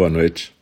Boa 0.00 0.08
noite. 0.08 0.56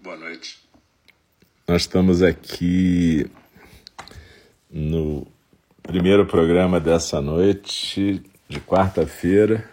Boa 0.00 0.16
noite. 0.16 0.60
Nós 1.66 1.82
estamos 1.82 2.22
aqui 2.22 3.28
no 4.70 5.26
primeiro 5.82 6.24
programa 6.24 6.78
dessa 6.78 7.20
noite, 7.20 8.22
de 8.48 8.60
quarta-feira, 8.60 9.68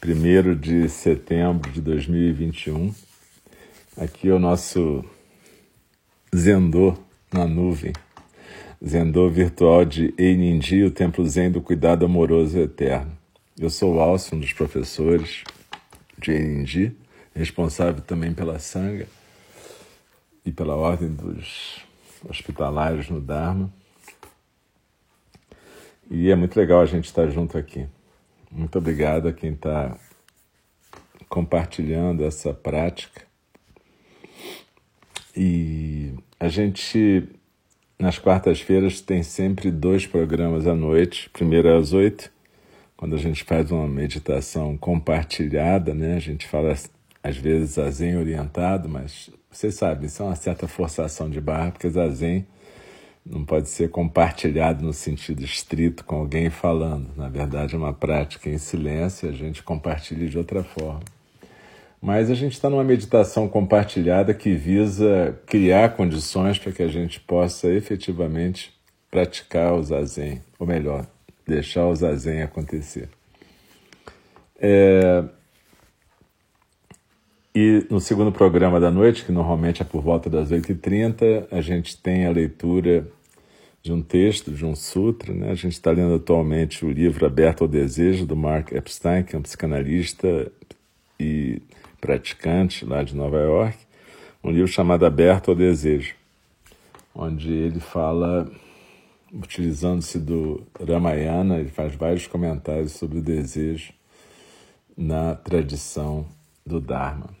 1 0.00 0.54
de 0.54 0.88
setembro 0.88 1.68
de 1.72 1.80
2021. 1.80 2.94
Aqui 3.96 4.28
é 4.28 4.32
o 4.32 4.38
nosso 4.38 5.04
Zendô 6.32 6.96
na 7.32 7.44
nuvem. 7.44 7.92
Zendô 8.82 9.28
virtual 9.28 9.84
de 9.84 10.14
Einindi, 10.16 10.82
o 10.84 10.90
Templo 10.90 11.22
Zen 11.26 11.50
do 11.50 11.60
Cuidado 11.60 12.06
Amoroso 12.06 12.58
Eterno. 12.58 13.14
Eu 13.58 13.68
sou 13.68 13.96
o 13.96 14.00
Alcio, 14.00 14.34
um 14.34 14.40
dos 14.40 14.54
professores 14.54 15.44
de 16.16 16.32
Einindi, 16.32 16.96
responsável 17.34 18.00
também 18.00 18.32
pela 18.32 18.58
Sangha 18.58 19.06
e 20.46 20.50
pela 20.50 20.76
Ordem 20.76 21.10
dos 21.10 21.84
Hospitalários 22.26 23.10
no 23.10 23.20
Dharma. 23.20 23.70
E 26.10 26.30
é 26.30 26.34
muito 26.34 26.56
legal 26.56 26.80
a 26.80 26.86
gente 26.86 27.04
estar 27.04 27.28
junto 27.28 27.58
aqui. 27.58 27.86
Muito 28.50 28.78
obrigado 28.78 29.28
a 29.28 29.32
quem 29.32 29.52
está 29.52 29.94
compartilhando 31.28 32.24
essa 32.24 32.54
prática. 32.54 33.26
E 35.36 36.14
a 36.40 36.48
gente 36.48 37.28
nas 38.00 38.18
quartas-feiras 38.18 39.00
tem 39.00 39.22
sempre 39.22 39.70
dois 39.70 40.06
programas 40.06 40.66
à 40.66 40.74
noite. 40.74 41.28
Primeiro 41.30 41.68
é 41.68 41.76
às 41.76 41.92
oito, 41.92 42.32
quando 42.96 43.14
a 43.14 43.18
gente 43.18 43.44
faz 43.44 43.70
uma 43.70 43.86
meditação 43.86 44.76
compartilhada, 44.76 45.94
né? 45.94 46.16
A 46.16 46.20
gente 46.20 46.48
fala 46.48 46.74
às 47.22 47.36
vezes 47.36 47.74
zazen 47.74 48.16
orientado, 48.16 48.88
mas 48.88 49.30
vocês 49.50 49.74
sabem, 49.74 50.06
isso 50.06 50.22
é 50.22 50.26
uma 50.26 50.34
certa 50.34 50.66
forçação 50.66 51.28
de 51.28 51.40
barra, 51.40 51.72
porque 51.72 51.90
zazen 51.90 52.46
não 53.24 53.44
pode 53.44 53.68
ser 53.68 53.90
compartilhado 53.90 54.82
no 54.82 54.94
sentido 54.94 55.44
estrito 55.44 56.02
com 56.04 56.16
alguém 56.16 56.48
falando. 56.48 57.10
Na 57.16 57.28
verdade, 57.28 57.74
é 57.74 57.78
uma 57.78 57.92
prática 57.92 58.48
em 58.48 58.56
silêncio, 58.56 59.28
a 59.28 59.32
gente 59.32 59.62
compartilha 59.62 60.26
de 60.26 60.38
outra 60.38 60.64
forma. 60.64 61.02
Mas 62.00 62.30
a 62.30 62.34
gente 62.34 62.52
está 62.52 62.70
numa 62.70 62.84
meditação 62.84 63.46
compartilhada 63.46 64.32
que 64.32 64.54
visa 64.54 65.38
criar 65.46 65.90
condições 65.90 66.58
para 66.58 66.72
que 66.72 66.82
a 66.82 66.88
gente 66.88 67.20
possa 67.20 67.68
efetivamente 67.68 68.72
praticar 69.10 69.74
o 69.74 69.82
zazen, 69.82 70.42
ou 70.58 70.66
melhor, 70.66 71.06
deixar 71.46 71.86
o 71.86 71.94
zazen 71.94 72.42
acontecer. 72.42 73.08
É... 74.58 75.24
E 77.54 77.84
no 77.90 78.00
segundo 78.00 78.30
programa 78.30 78.78
da 78.78 78.90
noite, 78.90 79.24
que 79.24 79.32
normalmente 79.32 79.82
é 79.82 79.84
por 79.84 80.00
volta 80.00 80.30
das 80.30 80.50
8h30, 80.50 81.48
a 81.50 81.60
gente 81.60 81.96
tem 81.96 82.24
a 82.24 82.30
leitura 82.30 83.08
de 83.82 83.92
um 83.92 84.00
texto, 84.00 84.52
de 84.52 84.64
um 84.64 84.76
sutra. 84.76 85.34
Né? 85.34 85.50
A 85.50 85.54
gente 85.54 85.72
está 85.72 85.90
lendo 85.90 86.14
atualmente 86.14 86.84
o 86.84 86.90
livro 86.90 87.26
Aberto 87.26 87.62
ao 87.62 87.68
Desejo, 87.68 88.24
do 88.24 88.36
Mark 88.36 88.72
Epstein, 88.72 89.24
que 89.24 89.34
é 89.34 89.38
um 89.38 89.42
psicanalista 89.42 90.50
e 91.18 91.60
praticante 92.00 92.84
lá 92.84 93.02
de 93.02 93.14
Nova 93.14 93.38
York, 93.38 93.76
um 94.42 94.50
livro 94.50 94.68
chamado 94.68 95.04
Aberto 95.04 95.50
ao 95.50 95.56
Desejo, 95.56 96.14
onde 97.14 97.52
ele 97.52 97.80
fala, 97.80 98.50
utilizando-se 99.32 100.18
do 100.18 100.66
Ramayana, 100.88 101.58
ele 101.58 101.68
faz 101.68 101.94
vários 101.94 102.26
comentários 102.26 102.92
sobre 102.92 103.18
o 103.18 103.22
desejo 103.22 103.92
na 104.96 105.34
tradição 105.34 106.26
do 106.64 106.80
Dharma. 106.80 107.38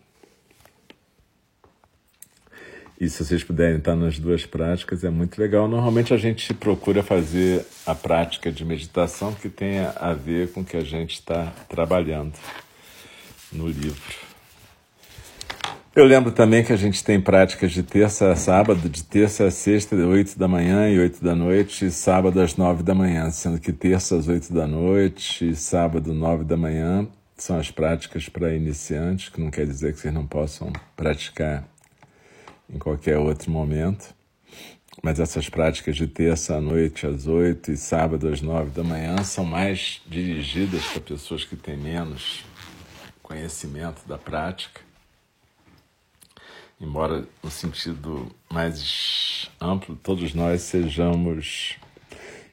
E 3.00 3.08
se 3.08 3.24
vocês 3.24 3.42
puderem 3.42 3.78
estar 3.78 3.96
nas 3.96 4.18
duas 4.18 4.44
práticas, 4.44 5.02
é 5.04 5.08
muito 5.08 5.40
legal. 5.40 5.66
Normalmente 5.66 6.12
a 6.12 6.18
gente 6.18 6.52
procura 6.52 7.02
fazer 7.02 7.64
a 7.86 7.94
prática 7.94 8.52
de 8.52 8.62
meditação 8.62 9.32
que 9.32 9.48
tenha 9.48 9.94
a 9.96 10.12
ver 10.12 10.52
com 10.52 10.60
o 10.60 10.64
que 10.64 10.76
a 10.76 10.84
gente 10.84 11.14
está 11.14 11.46
trabalhando 11.66 12.34
no 13.50 13.66
livro. 13.66 14.29
Eu 15.92 16.04
lembro 16.04 16.30
também 16.30 16.62
que 16.62 16.72
a 16.72 16.76
gente 16.76 17.02
tem 17.02 17.20
práticas 17.20 17.72
de 17.72 17.82
terça 17.82 18.30
a 18.30 18.36
sábado, 18.36 18.88
de 18.88 19.02
terça 19.02 19.46
a 19.46 19.50
sexta, 19.50 19.96
de 19.96 20.02
8 20.02 20.38
da 20.38 20.46
manhã 20.46 20.88
e 20.88 20.96
8 20.96 21.22
da 21.22 21.34
noite, 21.34 21.86
e 21.86 21.90
sábado 21.90 22.40
às 22.40 22.54
9 22.54 22.84
da 22.84 22.94
manhã, 22.94 23.28
sendo 23.32 23.58
que 23.58 23.72
terça 23.72 24.16
às 24.16 24.28
8 24.28 24.54
da 24.54 24.68
noite 24.68 25.50
e 25.50 25.56
sábado 25.56 26.14
9 26.14 26.44
da 26.44 26.56
manhã 26.56 27.08
são 27.36 27.58
as 27.58 27.72
práticas 27.72 28.28
para 28.28 28.54
iniciantes, 28.54 29.30
que 29.30 29.40
não 29.40 29.50
quer 29.50 29.66
dizer 29.66 29.92
que 29.92 29.98
vocês 29.98 30.14
não 30.14 30.24
possam 30.24 30.72
praticar 30.94 31.68
em 32.72 32.78
qualquer 32.78 33.18
outro 33.18 33.50
momento. 33.50 34.14
Mas 35.02 35.18
essas 35.18 35.48
práticas 35.48 35.96
de 35.96 36.06
terça 36.06 36.54
à 36.54 36.60
noite 36.60 37.04
às 37.04 37.26
8 37.26 37.72
e 37.72 37.76
sábado 37.76 38.28
às 38.28 38.40
9 38.40 38.70
da 38.70 38.84
manhã 38.84 39.24
são 39.24 39.44
mais 39.44 40.00
dirigidas 40.06 40.84
para 40.84 41.00
pessoas 41.00 41.44
que 41.44 41.56
têm 41.56 41.76
menos 41.76 42.44
conhecimento 43.24 44.06
da 44.06 44.16
prática 44.16 44.88
embora 46.80 47.26
no 47.42 47.50
sentido 47.50 48.26
mais 48.50 49.50
amplo, 49.60 49.96
todos 49.96 50.34
nós 50.34 50.62
sejamos 50.62 51.76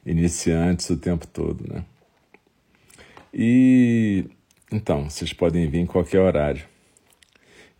iniciantes 0.04 0.90
o 0.90 0.96
tempo 0.96 1.26
todo, 1.26 1.64
né? 1.72 1.84
E 3.32 4.26
então, 4.70 5.08
vocês 5.08 5.32
podem 5.32 5.68
vir 5.68 5.78
em 5.78 5.86
qualquer 5.86 6.20
horário. 6.20 6.66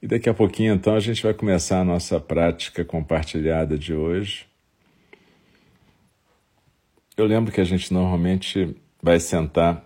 E 0.00 0.06
daqui 0.06 0.28
a 0.28 0.34
pouquinho, 0.34 0.74
então, 0.74 0.94
a 0.94 1.00
gente 1.00 1.22
vai 1.22 1.34
começar 1.34 1.80
a 1.80 1.84
nossa 1.84 2.18
prática 2.18 2.84
compartilhada 2.84 3.76
de 3.76 3.92
hoje. 3.92 4.46
Eu 7.16 7.26
lembro 7.26 7.52
que 7.52 7.60
a 7.60 7.64
gente 7.64 7.92
normalmente 7.92 8.74
vai 9.02 9.20
sentar 9.20 9.84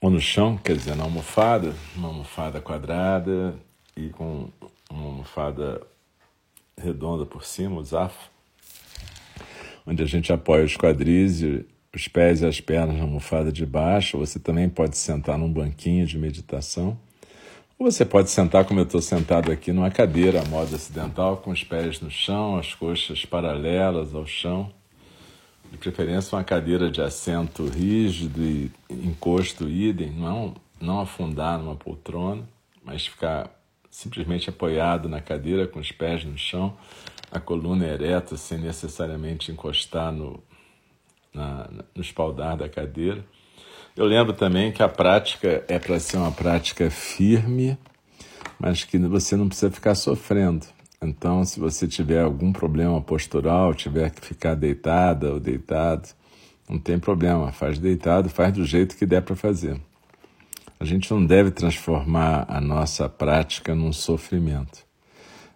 ou 0.00 0.10
no 0.10 0.20
chão, 0.20 0.58
quer 0.58 0.76
dizer, 0.76 0.96
na 0.96 1.04
almofada, 1.04 1.74
uma 1.94 2.08
almofada 2.08 2.60
quadrada 2.60 3.54
e 3.96 4.08
com 4.08 4.50
uma 4.90 5.06
almofada 5.06 5.80
redonda 6.76 7.24
por 7.24 7.44
cima, 7.44 7.76
o 7.76 7.84
zafo, 7.84 8.30
onde 9.86 10.02
a 10.02 10.06
gente 10.06 10.32
apoia 10.32 10.64
os 10.64 10.76
quadris, 10.76 11.42
os 11.94 12.08
pés 12.08 12.42
e 12.42 12.46
as 12.46 12.60
pernas 12.60 12.96
na 12.96 13.02
almofada 13.02 13.52
de 13.52 13.64
baixo. 13.64 14.18
Você 14.18 14.38
também 14.38 14.68
pode 14.68 14.96
sentar 14.96 15.38
num 15.38 15.52
banquinho 15.52 16.06
de 16.06 16.18
meditação. 16.18 16.98
Ou 17.78 17.90
você 17.90 18.04
pode 18.04 18.30
sentar 18.30 18.64
como 18.64 18.80
eu 18.80 18.84
estou 18.84 19.00
sentado 19.00 19.50
aqui 19.50 19.72
numa 19.72 19.90
cadeira 19.90 20.42
à 20.42 20.44
moda 20.44 20.76
ocidental, 20.76 21.38
com 21.38 21.50
os 21.50 21.64
pés 21.64 22.00
no 22.00 22.10
chão, 22.10 22.56
as 22.56 22.74
coxas 22.74 23.24
paralelas 23.24 24.14
ao 24.14 24.26
chão. 24.26 24.70
De 25.70 25.78
preferência 25.78 26.36
uma 26.36 26.44
cadeira 26.44 26.90
de 26.90 27.00
assento 27.00 27.64
rígido 27.66 28.42
e 28.42 28.70
encosto 28.90 29.68
idem, 29.68 30.10
não, 30.10 30.54
não 30.80 31.00
afundar 31.00 31.58
numa 31.58 31.76
poltrona, 31.76 32.42
mas 32.84 33.06
ficar 33.06 33.59
simplesmente 33.90 34.48
apoiado 34.48 35.08
na 35.08 35.20
cadeira 35.20 35.66
com 35.66 35.80
os 35.80 35.90
pés 35.90 36.24
no 36.24 36.38
chão, 36.38 36.76
a 37.30 37.40
coluna 37.40 37.86
ereta, 37.86 38.36
sem 38.36 38.58
necessariamente 38.58 39.50
encostar 39.50 40.12
no, 40.12 40.42
na, 41.32 41.68
no 41.94 42.00
espaldar 42.00 42.56
da 42.56 42.68
cadeira. 42.68 43.24
Eu 43.96 44.06
lembro 44.06 44.32
também 44.32 44.72
que 44.72 44.82
a 44.82 44.88
prática 44.88 45.64
é 45.68 45.78
para 45.78 45.98
ser 45.98 46.16
uma 46.16 46.32
prática 46.32 46.88
firme, 46.90 47.76
mas 48.58 48.84
que 48.84 48.98
você 48.98 49.36
não 49.36 49.48
precisa 49.48 49.70
ficar 49.70 49.94
sofrendo. 49.94 50.66
Então, 51.02 51.44
se 51.44 51.58
você 51.58 51.88
tiver 51.88 52.20
algum 52.20 52.52
problema 52.52 53.00
postural, 53.00 53.74
tiver 53.74 54.10
que 54.10 54.24
ficar 54.24 54.54
deitada 54.54 55.32
ou 55.32 55.40
deitado, 55.40 56.08
não 56.68 56.78
tem 56.78 56.98
problema, 56.98 57.50
faz 57.52 57.78
deitado, 57.78 58.28
faz 58.28 58.52
do 58.52 58.64
jeito 58.64 58.96
que 58.96 59.06
der 59.06 59.22
para 59.22 59.34
fazer. 59.34 59.80
A 60.80 60.84
gente 60.86 61.10
não 61.10 61.22
deve 61.22 61.50
transformar 61.50 62.46
a 62.48 62.58
nossa 62.58 63.06
prática 63.06 63.74
num 63.74 63.92
sofrimento. 63.92 64.86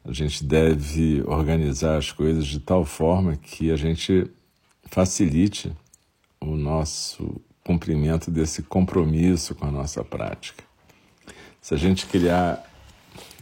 A 0.04 0.12
gente 0.12 0.44
deve 0.44 1.22
organizar 1.26 1.96
as 1.96 2.12
coisas 2.12 2.46
de 2.46 2.60
tal 2.60 2.84
forma 2.84 3.34
que 3.34 3.70
a 3.70 3.76
gente 3.76 4.30
facilite 4.84 5.74
o 6.38 6.56
nosso 6.56 7.40
cumprimento 7.64 8.30
desse 8.30 8.62
compromisso 8.64 9.54
com 9.54 9.64
a 9.64 9.70
nossa 9.70 10.04
prática. 10.04 10.62
Se 11.58 11.72
a 11.72 11.78
gente 11.78 12.04
criar 12.04 12.62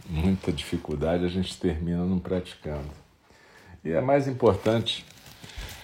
muita 0.09 0.53
dificuldade, 0.53 1.25
a 1.25 1.29
gente 1.29 1.59
termina 1.59 2.05
não 2.05 2.17
praticando. 2.17 2.91
E 3.83 3.91
é 3.91 3.99
mais 3.99 4.25
importante 4.25 5.05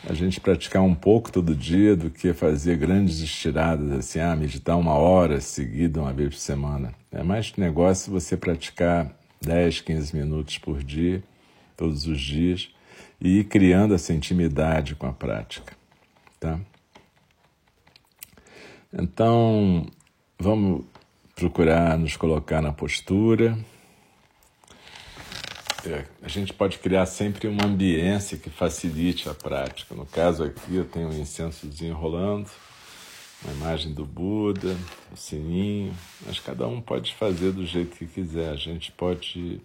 a 0.07 0.13
gente 0.13 0.39
praticar 0.39 0.81
um 0.81 0.95
pouco 0.95 1.31
todo 1.31 1.55
dia 1.55 1.95
do 1.95 2.09
que 2.09 2.33
fazer 2.33 2.77
grandes 2.77 3.19
estiradas, 3.19 3.91
assim, 3.91 4.19
ah, 4.19 4.35
meditar 4.35 4.77
uma 4.77 4.93
hora 4.93 5.41
seguida, 5.41 6.01
uma 6.01 6.13
vez 6.13 6.29
por 6.29 6.39
semana. 6.39 6.93
É 7.11 7.21
mais 7.23 7.53
negócio 7.57 8.11
você 8.11 8.37
praticar 8.37 9.11
10, 9.41 9.81
15 9.81 10.15
minutos 10.15 10.57
por 10.57 10.83
dia, 10.83 11.23
todos 11.75 12.07
os 12.07 12.19
dias, 12.19 12.69
e 13.19 13.39
ir 13.39 13.43
criando 13.45 13.93
essa 13.93 14.13
intimidade 14.13 14.95
com 14.95 15.07
a 15.07 15.13
prática, 15.13 15.73
tá? 16.39 16.59
Então, 18.91 19.85
vamos 20.39 20.83
procurar 21.35 21.97
nos 21.97 22.17
colocar 22.17 22.61
na 22.61 22.71
postura. 22.71 23.57
É, 25.89 26.05
a 26.21 26.27
gente 26.27 26.53
pode 26.53 26.77
criar 26.77 27.05
sempre 27.05 27.47
uma 27.47 27.65
ambiência 27.65 28.37
que 28.37 28.49
facilite 28.49 29.27
a 29.27 29.33
prática. 29.33 29.95
No 29.95 30.05
caso 30.05 30.43
aqui, 30.43 30.75
eu 30.75 30.85
tenho 30.85 31.09
um 31.09 31.19
incensozinho 31.19 31.95
rolando, 31.95 32.49
uma 33.43 33.53
imagem 33.53 33.93
do 33.93 34.05
Buda, 34.05 34.77
o 35.11 35.17
sininho, 35.17 35.93
mas 36.25 36.39
cada 36.39 36.67
um 36.67 36.79
pode 36.79 37.15
fazer 37.15 37.51
do 37.51 37.65
jeito 37.65 37.97
que 37.97 38.05
quiser. 38.05 38.51
A 38.51 38.55
gente 38.55 38.91
pode 38.91 39.59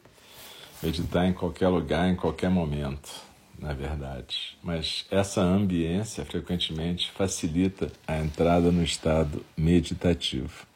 meditar 0.82 1.26
em 1.26 1.32
qualquer 1.32 1.68
lugar, 1.68 2.08
em 2.08 2.16
qualquer 2.16 2.50
momento 2.50 3.10
na 3.58 3.72
verdade. 3.72 4.56
Mas 4.62 5.06
essa 5.10 5.40
ambiência 5.40 6.24
frequentemente 6.24 7.10
facilita 7.12 7.90
a 8.06 8.18
entrada 8.18 8.70
no 8.70 8.82
estado 8.82 9.44
meditativo. 9.56 10.66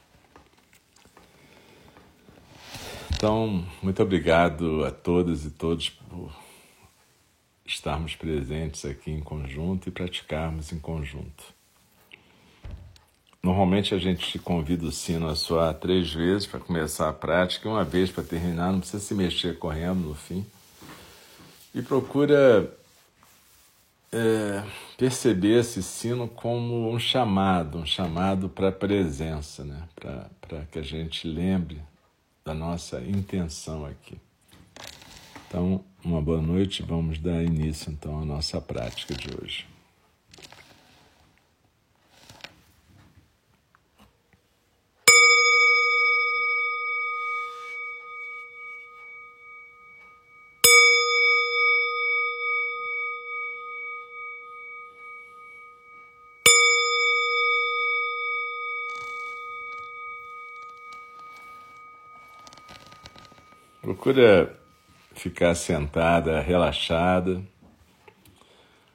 Então, 3.19 3.67
muito 3.83 4.01
obrigado 4.01 4.85
a 4.85 4.93
todas 4.93 5.45
e 5.45 5.51
todos 5.51 5.91
por 5.91 6.33
estarmos 7.67 8.15
presentes 8.15 8.85
aqui 8.85 9.11
em 9.11 9.19
conjunto 9.19 9.89
e 9.89 9.91
praticarmos 9.91 10.71
em 10.71 10.79
conjunto. 10.79 11.43
Normalmente 13.43 13.93
a 13.93 13.99
gente 13.99 14.39
convida 14.39 14.87
o 14.87 14.93
sino 14.93 15.27
a 15.27 15.35
soar 15.35 15.75
três 15.75 16.15
vezes 16.15 16.47
para 16.47 16.61
começar 16.61 17.09
a 17.09 17.13
prática 17.13 17.69
e 17.69 17.73
uma 17.73 17.83
vez 17.83 18.09
para 18.09 18.23
terminar, 18.23 18.71
não 18.71 18.79
precisa 18.79 19.03
se 19.03 19.15
mexer 19.15 19.59
correndo 19.59 19.99
no 19.99 20.15
fim 20.15 20.47
e 21.75 21.83
procura 21.83 22.73
é, 24.13 24.63
perceber 24.97 25.59
esse 25.59 25.83
sino 25.83 26.29
como 26.29 26.89
um 26.89 27.01
chamado, 27.01 27.79
um 27.79 27.87
chamado 27.87 28.49
para 28.49 28.69
a 28.69 28.73
presença, 28.73 29.65
né? 29.65 29.89
para 30.41 30.65
que 30.71 30.79
a 30.79 30.83
gente 30.83 31.27
lembre 31.27 31.83
da 32.49 32.55
nossa 32.55 32.99
intenção 33.03 33.85
aqui. 33.85 34.17
Então, 35.47 35.85
uma 36.03 36.23
boa 36.23 36.41
noite, 36.41 36.83
vamos 36.83 37.19
dar 37.19 37.43
início 37.43 37.93
então 37.93 38.23
à 38.23 38.25
nossa 38.25 38.59
prática 38.59 39.15
de 39.15 39.29
hoje. 39.37 39.67
Procura 63.99 64.57
ficar 65.13 65.57
sentada, 65.57 66.41
relaxada, 66.41 67.43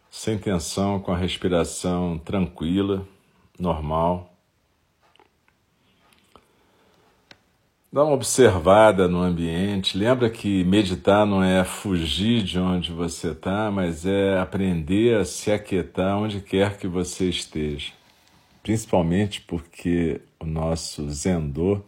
sem 0.10 0.38
tensão, 0.38 0.98
com 0.98 1.12
a 1.12 1.18
respiração 1.18 2.18
tranquila, 2.18 3.06
normal. 3.60 4.34
Dá 7.92 8.06
uma 8.06 8.14
observada 8.14 9.06
no 9.10 9.22
ambiente. 9.22 9.98
Lembra 9.98 10.30
que 10.30 10.64
meditar 10.64 11.26
não 11.26 11.44
é 11.44 11.66
fugir 11.66 12.42
de 12.42 12.58
onde 12.58 12.94
você 12.94 13.32
está, 13.32 13.70
mas 13.70 14.06
é 14.06 14.40
aprender 14.40 15.20
a 15.20 15.26
se 15.26 15.52
aquietar 15.52 16.18
onde 16.18 16.40
quer 16.40 16.78
que 16.78 16.88
você 16.88 17.28
esteja. 17.28 17.92
Principalmente 18.64 19.42
porque 19.42 20.22
o 20.40 20.46
nosso 20.46 21.10
Zendô 21.10 21.84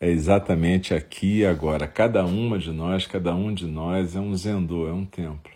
é 0.00 0.08
exatamente 0.08 0.94
aqui 0.94 1.38
e 1.38 1.46
agora. 1.46 1.86
Cada 1.86 2.24
uma 2.24 2.58
de 2.58 2.70
nós, 2.70 3.06
cada 3.06 3.34
um 3.34 3.52
de 3.52 3.66
nós 3.66 4.14
é 4.14 4.20
um 4.20 4.34
zendô, 4.34 4.88
é 4.88 4.92
um 4.92 5.04
templo. 5.04 5.52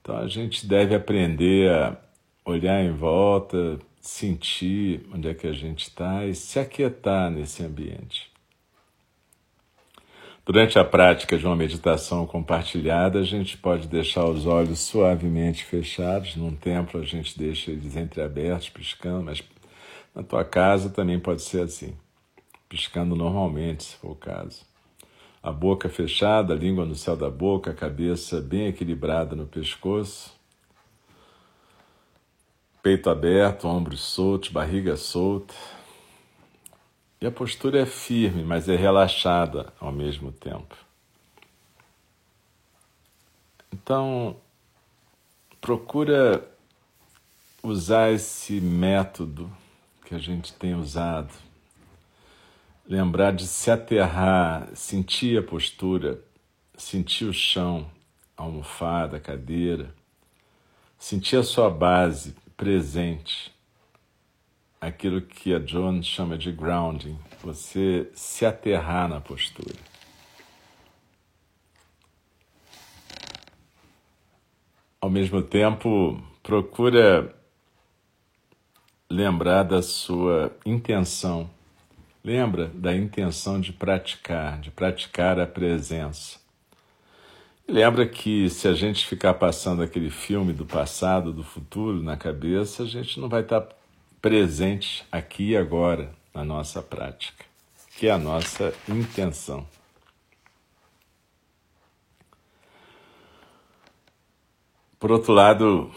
Então 0.00 0.16
a 0.16 0.28
gente 0.28 0.66
deve 0.66 0.94
aprender 0.94 1.70
a 1.70 1.96
olhar 2.44 2.84
em 2.84 2.92
volta, 2.92 3.78
sentir 4.00 5.06
onde 5.12 5.28
é 5.28 5.34
que 5.34 5.46
a 5.46 5.52
gente 5.52 5.88
está 5.88 6.24
e 6.26 6.34
se 6.34 6.58
aquietar 6.58 7.30
nesse 7.30 7.62
ambiente. 7.64 8.30
Durante 10.44 10.78
a 10.78 10.84
prática 10.84 11.36
de 11.36 11.44
uma 11.44 11.56
meditação 11.56 12.24
compartilhada, 12.24 13.18
a 13.18 13.24
gente 13.24 13.56
pode 13.56 13.88
deixar 13.88 14.26
os 14.26 14.46
olhos 14.46 14.78
suavemente 14.78 15.64
fechados. 15.64 16.36
Num 16.36 16.54
templo, 16.54 17.00
a 17.00 17.04
gente 17.04 17.36
deixa 17.36 17.72
eles 17.72 17.96
entreabertos, 17.96 18.68
piscando, 18.68 19.24
mas 19.24 19.42
na 20.14 20.22
tua 20.22 20.44
casa 20.44 20.88
também 20.88 21.18
pode 21.18 21.42
ser 21.42 21.62
assim 21.62 21.94
piscando 22.68 23.14
normalmente, 23.14 23.84
se 23.84 23.96
for 23.96 24.12
o 24.12 24.16
caso. 24.16 24.64
A 25.42 25.52
boca 25.52 25.88
fechada, 25.88 26.54
a 26.54 26.56
língua 26.56 26.84
no 26.84 26.94
céu 26.94 27.16
da 27.16 27.30
boca, 27.30 27.70
a 27.70 27.74
cabeça 27.74 28.40
bem 28.40 28.66
equilibrada 28.66 29.36
no 29.36 29.46
pescoço. 29.46 30.34
Peito 32.82 33.08
aberto, 33.08 33.68
ombros 33.68 34.00
soltos, 34.00 34.50
barriga 34.50 34.96
solta. 34.96 35.54
E 37.20 37.26
a 37.26 37.30
postura 37.30 37.80
é 37.80 37.86
firme, 37.86 38.42
mas 38.42 38.68
é 38.68 38.76
relaxada 38.76 39.72
ao 39.80 39.92
mesmo 39.92 40.32
tempo. 40.32 40.76
Então, 43.72 44.36
procura 45.60 46.46
usar 47.62 48.12
esse 48.12 48.60
método 48.60 49.50
que 50.04 50.14
a 50.14 50.18
gente 50.18 50.52
tem 50.52 50.74
usado 50.74 51.45
lembrar 52.88 53.32
de 53.32 53.46
se 53.46 53.70
aterrar, 53.70 54.68
sentir 54.74 55.38
a 55.38 55.42
postura, 55.42 56.22
sentir 56.76 57.24
o 57.24 57.32
chão, 57.32 57.90
a 58.36 58.42
almofada, 58.42 59.16
a 59.16 59.20
cadeira, 59.20 59.92
sentir 60.98 61.36
a 61.36 61.42
sua 61.42 61.68
base 61.68 62.36
presente, 62.56 63.52
aquilo 64.80 65.20
que 65.20 65.52
a 65.52 65.58
John 65.58 66.00
chama 66.02 66.38
de 66.38 66.52
grounding, 66.52 67.18
você 67.42 68.08
se 68.14 68.46
aterrar 68.46 69.08
na 69.08 69.20
postura. 69.20 69.74
Ao 75.00 75.10
mesmo 75.10 75.42
tempo, 75.42 76.20
procura 76.42 77.34
lembrar 79.10 79.62
da 79.62 79.82
sua 79.82 80.56
intenção 80.64 81.50
Lembra 82.26 82.66
da 82.74 82.92
intenção 82.92 83.60
de 83.60 83.72
praticar, 83.72 84.58
de 84.58 84.68
praticar 84.68 85.38
a 85.38 85.46
presença. 85.46 86.40
Lembra 87.68 88.04
que 88.04 88.50
se 88.50 88.66
a 88.66 88.74
gente 88.74 89.06
ficar 89.06 89.34
passando 89.34 89.80
aquele 89.80 90.10
filme 90.10 90.52
do 90.52 90.66
passado, 90.66 91.32
do 91.32 91.44
futuro 91.44 92.02
na 92.02 92.16
cabeça, 92.16 92.82
a 92.82 92.86
gente 92.86 93.20
não 93.20 93.28
vai 93.28 93.42
estar 93.42 93.68
presente 94.20 95.06
aqui 95.12 95.50
e 95.50 95.56
agora 95.56 96.10
na 96.34 96.44
nossa 96.44 96.82
prática, 96.82 97.44
que 97.96 98.08
é 98.08 98.10
a 98.10 98.18
nossa 98.18 98.74
intenção. 98.88 99.64
Por 104.98 105.12
outro 105.12 105.32
lado, 105.32 105.92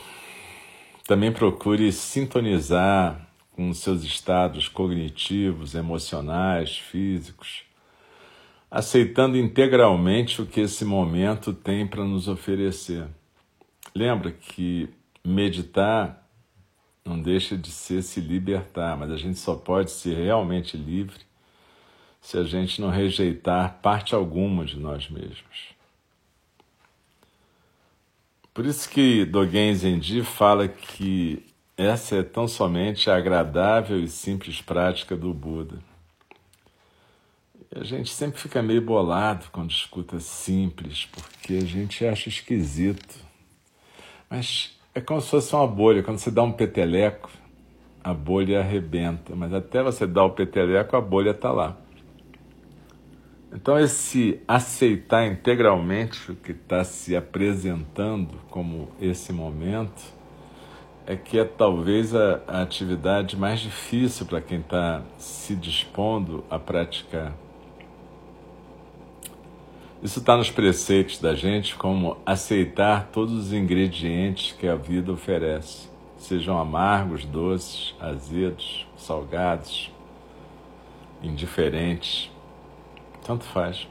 também 1.08 1.32
procure 1.32 1.92
sintonizar 1.92 3.29
com 3.60 3.74
seus 3.74 4.06
estados 4.06 4.70
cognitivos, 4.70 5.76
emocionais, 5.76 6.78
físicos, 6.78 7.64
aceitando 8.72 9.38
integralmente 9.38 10.42
o 10.42 10.46
que 10.46 10.62
esse 10.62 10.86
momento 10.86 11.54
tem 11.54 11.86
para 11.86 12.06
nos 12.06 12.30
oferecer. 12.30 13.06
Lembra 13.94 14.32
que 14.32 14.88
meditar 15.26 16.26
não 17.04 17.22
deixa 17.22 17.58
de 17.58 17.70
ser 17.70 18.02
se 18.02 18.22
libertar, 18.22 18.96
mas 18.96 19.12
a 19.12 19.18
gente 19.18 19.38
só 19.38 19.56
pode 19.58 19.92
ser 19.92 20.16
realmente 20.16 20.78
livre 20.78 21.20
se 22.22 22.38
a 22.38 22.46
gente 22.46 22.80
não 22.80 22.90
rejeitar 22.90 23.80
parte 23.82 24.16
alguma 24.16 24.64
de 24.64 24.80
nós 24.80 25.10
mesmos. 25.10 25.76
Por 28.54 28.66
isso 28.66 28.90
que 28.90 29.26
Dogen 29.26 29.76
Zenji 29.76 30.24
fala 30.24 30.66
que 30.66 31.49
essa 31.80 32.18
é 32.18 32.24
tão 32.24 32.46
somente 32.46 33.10
a 33.10 33.16
agradável 33.16 33.98
e 33.98 34.10
simples 34.10 34.62
prática 34.62 35.16
do 35.16 35.34
Buda. 35.34 35.78
E 37.74 37.80
a 37.80 37.86
gente 37.86 38.10
sempre 38.10 38.38
fica 38.38 38.62
meio 38.62 38.82
bolado 38.82 39.46
quando 39.50 39.72
escuta 39.72 40.20
simples, 40.20 41.06
porque 41.06 41.54
a 41.54 41.66
gente 41.66 42.06
acha 42.06 42.28
esquisito. 42.28 43.16
Mas 44.30 44.78
é 44.94 45.00
como 45.00 45.22
se 45.22 45.30
fosse 45.30 45.56
uma 45.56 45.66
bolha. 45.66 46.04
Quando 46.04 46.18
você 46.18 46.30
dá 46.30 46.44
um 46.44 46.52
peteleco, 46.52 47.32
a 48.04 48.14
bolha 48.14 48.60
arrebenta. 48.60 49.34
Mas 49.34 49.54
até 49.54 49.82
você 49.82 50.06
dar 50.06 50.26
o 50.26 50.32
peteleco, 50.32 50.98
a 50.98 51.02
bolha 51.02 51.32
está 51.32 51.50
lá. 51.50 51.78
Então, 53.54 53.80
esse 53.80 54.42
aceitar 54.46 55.26
integralmente 55.26 56.30
o 56.30 56.36
que 56.36 56.52
está 56.52 56.84
se 56.84 57.16
apresentando 57.16 58.36
como 58.50 58.92
esse 59.00 59.32
momento 59.32 60.19
é 61.06 61.16
que 61.16 61.40
é 61.40 61.44
talvez 61.44 62.16
a, 62.16 62.42
a 62.48 62.62
atividade 62.62 63.36
mais 63.36 63.60
difícil 63.60 64.26
para 64.26 64.42
quem 64.42 64.60
está 64.60 65.02
se 65.18 65.56
dispondo 65.56 66.44
a 66.50 66.60
praticar. 66.60 67.34
Isso 70.02 70.20
está 70.20 70.38
nos 70.38 70.50
preceitos 70.50 71.20
da 71.20 71.36
gente 71.36 71.76
como 71.76 72.18
aceitar 72.26 73.10
todos 73.12 73.34
os 73.34 73.52
ingredientes 73.52 74.54
que 74.54 74.66
a 74.68 74.76
vida 74.76 75.12
oferece, 75.12 75.90
sejam 76.18 76.58
amargos, 76.58 77.26
doces, 77.26 77.94
azedos, 78.00 78.88
salgados, 78.96 79.92
indiferentes, 81.22 82.32
tanto 83.26 83.44
faz. 83.44 83.88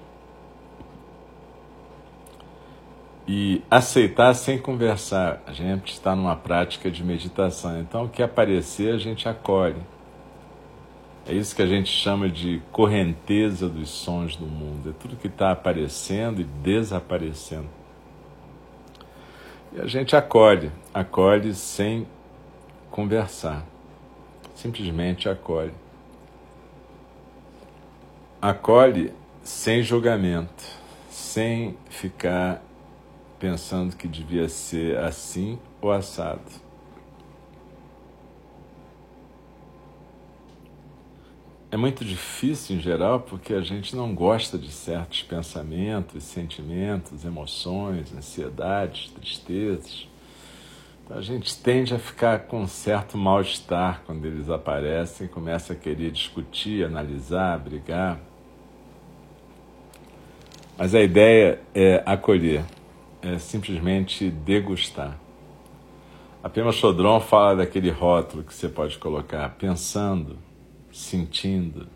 E 3.30 3.62
aceitar 3.70 4.32
sem 4.32 4.58
conversar. 4.58 5.42
A 5.46 5.52
gente 5.52 5.92
está 5.92 6.16
numa 6.16 6.34
prática 6.34 6.90
de 6.90 7.04
meditação, 7.04 7.78
então 7.78 8.06
o 8.06 8.08
que 8.08 8.22
aparecer 8.22 8.94
a 8.94 8.96
gente 8.96 9.28
acolhe. 9.28 9.76
É 11.26 11.34
isso 11.34 11.54
que 11.54 11.60
a 11.60 11.66
gente 11.66 11.90
chama 11.90 12.26
de 12.26 12.62
correnteza 12.72 13.68
dos 13.68 13.90
sons 13.90 14.34
do 14.34 14.46
mundo. 14.46 14.88
É 14.88 14.92
tudo 14.98 15.14
que 15.14 15.26
está 15.26 15.52
aparecendo 15.52 16.40
e 16.40 16.44
desaparecendo. 16.44 17.68
E 19.74 19.78
a 19.78 19.86
gente 19.86 20.16
acolhe, 20.16 20.72
acolhe 20.94 21.52
sem 21.52 22.06
conversar. 22.90 23.62
Simplesmente 24.54 25.28
acolhe. 25.28 25.74
Acolhe 28.40 29.12
sem 29.42 29.82
julgamento, 29.82 30.64
sem 31.10 31.76
ficar 31.90 32.62
pensando 33.38 33.96
que 33.96 34.08
devia 34.08 34.48
ser 34.48 34.98
assim 34.98 35.58
ou 35.80 35.92
assado. 35.92 36.68
É 41.70 41.76
muito 41.76 42.02
difícil 42.02 42.76
em 42.76 42.80
geral 42.80 43.20
porque 43.20 43.52
a 43.52 43.60
gente 43.60 43.94
não 43.94 44.14
gosta 44.14 44.56
de 44.56 44.70
certos 44.72 45.22
pensamentos, 45.22 46.24
sentimentos, 46.24 47.26
emoções, 47.26 48.10
ansiedades, 48.16 49.10
tristezas. 49.10 50.08
Então 51.04 51.18
a 51.18 51.20
gente 51.20 51.54
tende 51.58 51.94
a 51.94 51.98
ficar 51.98 52.40
com 52.40 52.62
um 52.62 52.66
certo 52.66 53.18
mal-estar 53.18 54.02
quando 54.06 54.24
eles 54.24 54.48
aparecem 54.48 55.28
começa 55.28 55.74
a 55.74 55.76
querer 55.76 56.10
discutir, 56.10 56.86
analisar, 56.86 57.58
brigar. 57.58 58.18
Mas 60.78 60.94
a 60.94 61.02
ideia 61.02 61.60
é 61.74 62.02
acolher, 62.06 62.64
é 63.22 63.38
simplesmente 63.38 64.30
degustar. 64.30 65.18
A 66.42 66.48
Pema 66.48 66.72
Chodron 66.72 67.20
fala 67.20 67.56
daquele 67.56 67.90
rótulo 67.90 68.44
que 68.44 68.54
você 68.54 68.68
pode 68.68 68.96
colocar 68.98 69.48
pensando 69.56 70.38
sentindo. 70.92 71.86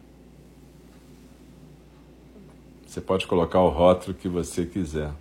Você 2.86 3.00
pode 3.00 3.26
colocar 3.26 3.60
o 3.60 3.68
rótulo 3.68 4.14
que 4.14 4.28
você 4.28 4.66
quiser, 4.66 5.12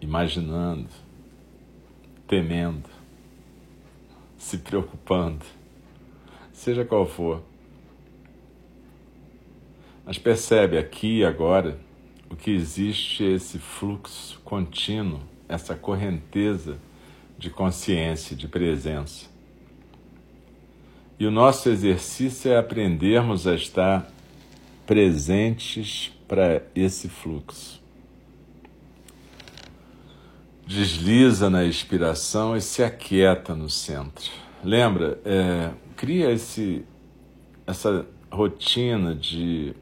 imaginando, 0.00 0.88
temendo, 2.28 2.88
se 4.36 4.58
preocupando, 4.58 5.44
seja 6.52 6.84
qual 6.84 7.06
for. 7.06 7.42
Mas 10.04 10.18
percebe 10.18 10.76
aqui 10.76 11.24
agora 11.24 11.78
que 12.36 12.50
existe 12.50 13.24
esse 13.24 13.58
fluxo 13.58 14.40
contínuo, 14.44 15.20
essa 15.48 15.74
correnteza 15.74 16.78
de 17.38 17.50
consciência, 17.50 18.34
de 18.34 18.48
presença. 18.48 19.26
E 21.18 21.26
o 21.26 21.30
nosso 21.30 21.68
exercício 21.68 22.50
é 22.50 22.58
aprendermos 22.58 23.46
a 23.46 23.54
estar 23.54 24.10
presentes 24.86 26.12
para 26.26 26.62
esse 26.74 27.08
fluxo. 27.08 27.82
Desliza 30.66 31.50
na 31.50 31.64
expiração 31.64 32.56
e 32.56 32.60
se 32.60 32.82
aquieta 32.82 33.54
no 33.54 33.68
centro. 33.68 34.30
Lembra, 34.62 35.20
é, 35.24 35.70
cria 35.94 36.30
esse, 36.30 36.84
essa 37.66 38.06
rotina 38.30 39.14
de 39.14 39.74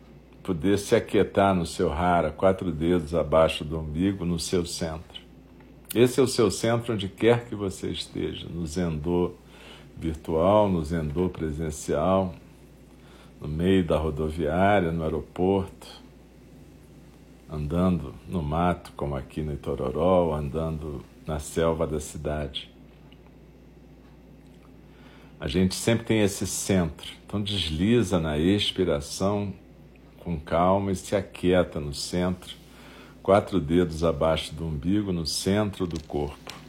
poder 0.43 0.79
se 0.79 0.95
aquietar 0.95 1.55
no 1.55 1.65
seu 1.65 1.89
rara, 1.89 2.31
quatro 2.31 2.73
dedos 2.73 3.15
abaixo 3.15 3.65
do 3.65 3.79
umbigo, 3.79 4.25
no 4.25 4.39
seu 4.39 4.67
centro. 4.67 5.23
Esse 5.95 6.21
é 6.21 6.23
o 6.23 6.27
seu 6.27 6.51
centro 6.51 6.95
onde 6.95 7.09
quer 7.09 7.45
que 7.45 7.55
você 7.55 7.91
esteja, 7.91 8.49
no 8.49 8.67
Zendô 8.67 9.33
virtual, 9.97 10.69
no 10.69 10.83
Zendô 10.85 11.29
presencial, 11.29 12.35
no 13.41 13.47
meio 13.47 13.85
da 13.85 13.99
rodoviária, 13.99 14.91
no 14.91 15.05
aeroporto, 15.05 15.87
andando 17.51 18.15
no 18.27 18.43
mato, 18.43 18.93
como 18.97 19.15
aqui 19.15 19.43
no 19.43 19.53
Itororó, 19.53 20.35
andando 20.35 21.05
na 21.27 21.39
selva 21.39 21.87
da 21.87 22.01
cidade. 22.01 22.73
A 25.39 25.47
gente 25.47 25.75
sempre 25.75 26.07
tem 26.07 26.23
esse 26.23 26.47
centro, 26.47 27.11
então 27.27 27.43
desliza 27.43 28.19
na 28.19 28.39
expiração 28.39 29.53
com 30.23 30.39
calma 30.39 30.93
e 30.93 30.97
se 30.97 31.15
aquieta 31.15 31.81
no 31.81 31.93
centro, 31.93 32.55
quatro 33.23 33.61
dedos 33.61 34.05
abaixo 34.05 34.55
do 34.55 34.67
umbigo, 34.67 35.13
no 35.13 35.27
centro 35.27 35.87
do 35.87 36.03
corpo 36.05 36.63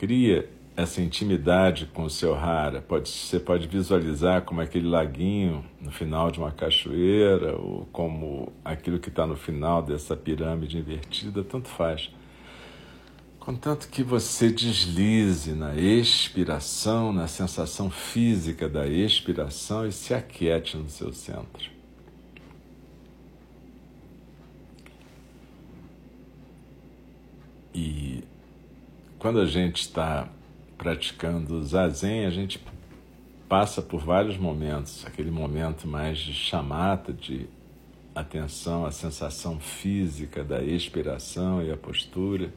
cria 0.00 0.48
essa 0.74 1.02
intimidade 1.02 1.84
com 1.84 2.04
o 2.04 2.08
seu 2.08 2.32
rara. 2.32 2.80
Pode, 2.80 3.10
você 3.10 3.38
pode 3.38 3.68
visualizar 3.68 4.40
como 4.40 4.62
aquele 4.62 4.88
laguinho 4.88 5.62
no 5.78 5.92
final 5.92 6.30
de 6.30 6.38
uma 6.38 6.50
cachoeira, 6.50 7.54
ou 7.54 7.86
como 7.92 8.50
aquilo 8.64 8.98
que 8.98 9.10
está 9.10 9.26
no 9.26 9.36
final 9.36 9.82
dessa 9.82 10.16
pirâmide 10.16 10.78
invertida, 10.78 11.44
tanto 11.44 11.68
faz. 11.68 12.10
Contanto 13.40 13.88
que 13.88 14.02
você 14.02 14.50
deslize 14.50 15.52
na 15.52 15.74
expiração, 15.74 17.10
na 17.10 17.26
sensação 17.26 17.90
física 17.90 18.68
da 18.68 18.86
expiração 18.86 19.86
e 19.86 19.92
se 19.92 20.12
aquiete 20.12 20.76
no 20.76 20.90
seu 20.90 21.10
centro. 21.10 21.70
E 27.74 28.22
quando 29.18 29.40
a 29.40 29.46
gente 29.46 29.80
está 29.80 30.28
praticando 30.76 31.64
zazen, 31.64 32.26
a 32.26 32.30
gente 32.30 32.62
passa 33.48 33.80
por 33.80 34.04
vários 34.04 34.36
momentos, 34.36 35.04
aquele 35.06 35.30
momento 35.30 35.88
mais 35.88 36.18
de 36.18 36.34
chamata, 36.34 37.10
de 37.10 37.46
atenção 38.14 38.84
à 38.84 38.92
sensação 38.92 39.58
física 39.58 40.44
da 40.44 40.62
expiração 40.62 41.62
e 41.62 41.70
a 41.70 41.76
postura, 41.76 42.52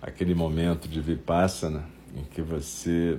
aquele 0.00 0.34
momento 0.34 0.88
de 0.88 1.00
vipassana 1.00 1.84
em 2.16 2.22
que 2.24 2.42
você 2.42 3.18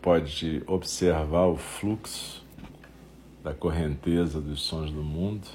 pode 0.00 0.62
observar 0.66 1.46
o 1.46 1.56
fluxo 1.56 2.44
da 3.42 3.54
correnteza 3.54 4.40
dos 4.40 4.62
sons 4.62 4.90
do 4.90 5.02
mundo 5.02 5.46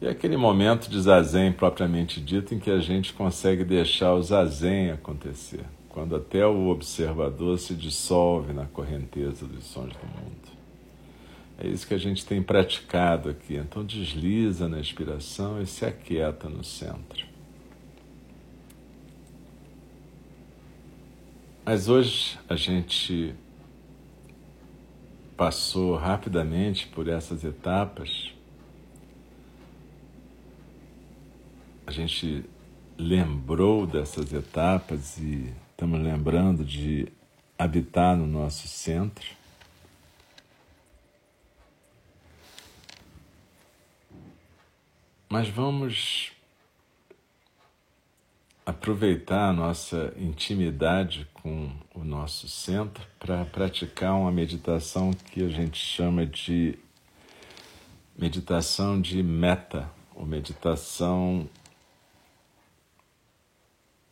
e 0.00 0.06
aquele 0.06 0.36
momento 0.36 0.88
de 0.88 1.00
zazen 1.00 1.52
propriamente 1.52 2.20
dito 2.20 2.54
em 2.54 2.58
que 2.58 2.70
a 2.70 2.78
gente 2.78 3.12
consegue 3.12 3.64
deixar 3.64 4.14
o 4.14 4.22
zazen 4.22 4.92
acontecer, 4.92 5.64
quando 5.88 6.14
até 6.14 6.46
o 6.46 6.68
observador 6.68 7.58
se 7.58 7.74
dissolve 7.74 8.52
na 8.52 8.66
correnteza 8.66 9.44
dos 9.44 9.64
sons 9.64 9.92
do 9.92 10.06
mundo. 10.06 10.58
É 11.58 11.66
isso 11.66 11.88
que 11.88 11.94
a 11.94 11.98
gente 11.98 12.24
tem 12.24 12.40
praticado 12.40 13.28
aqui. 13.28 13.56
Então 13.56 13.84
desliza 13.84 14.68
na 14.68 14.78
expiração 14.78 15.60
e 15.60 15.66
se 15.66 15.84
aquieta 15.84 16.48
no 16.48 16.62
centro. 16.62 17.27
Mas 21.70 21.86
hoje 21.86 22.38
a 22.48 22.56
gente 22.56 23.34
passou 25.36 25.96
rapidamente 25.96 26.86
por 26.86 27.06
essas 27.06 27.44
etapas 27.44 28.32
a 31.86 31.90
gente 31.90 32.42
lembrou 32.96 33.86
dessas 33.86 34.32
etapas 34.32 35.18
e 35.18 35.52
estamos 35.70 36.00
lembrando 36.00 36.64
de 36.64 37.06
habitar 37.58 38.16
no 38.16 38.26
nosso 38.26 38.66
centro. 38.66 39.26
Mas 45.28 45.50
vamos 45.50 46.32
aproveitar 48.68 49.48
a 49.48 49.52
nossa 49.54 50.12
intimidade 50.18 51.26
com 51.32 51.72
o 51.94 52.04
nosso 52.04 52.46
centro 52.46 53.02
para 53.18 53.42
praticar 53.46 54.12
uma 54.12 54.30
meditação 54.30 55.10
que 55.10 55.42
a 55.42 55.48
gente 55.48 55.78
chama 55.78 56.26
de 56.26 56.78
meditação 58.14 59.00
de 59.00 59.22
meta, 59.22 59.90
ou 60.14 60.26
meditação 60.26 61.48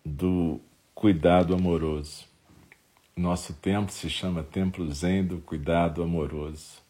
do 0.02 0.58
cuidado 0.94 1.52
amoroso. 1.52 2.24
Nosso 3.14 3.52
templo 3.52 3.92
se 3.92 4.08
chama 4.08 4.42
Templo 4.42 4.90
Zen 4.90 5.26
do 5.26 5.36
Cuidado 5.36 6.02
Amoroso. 6.02 6.80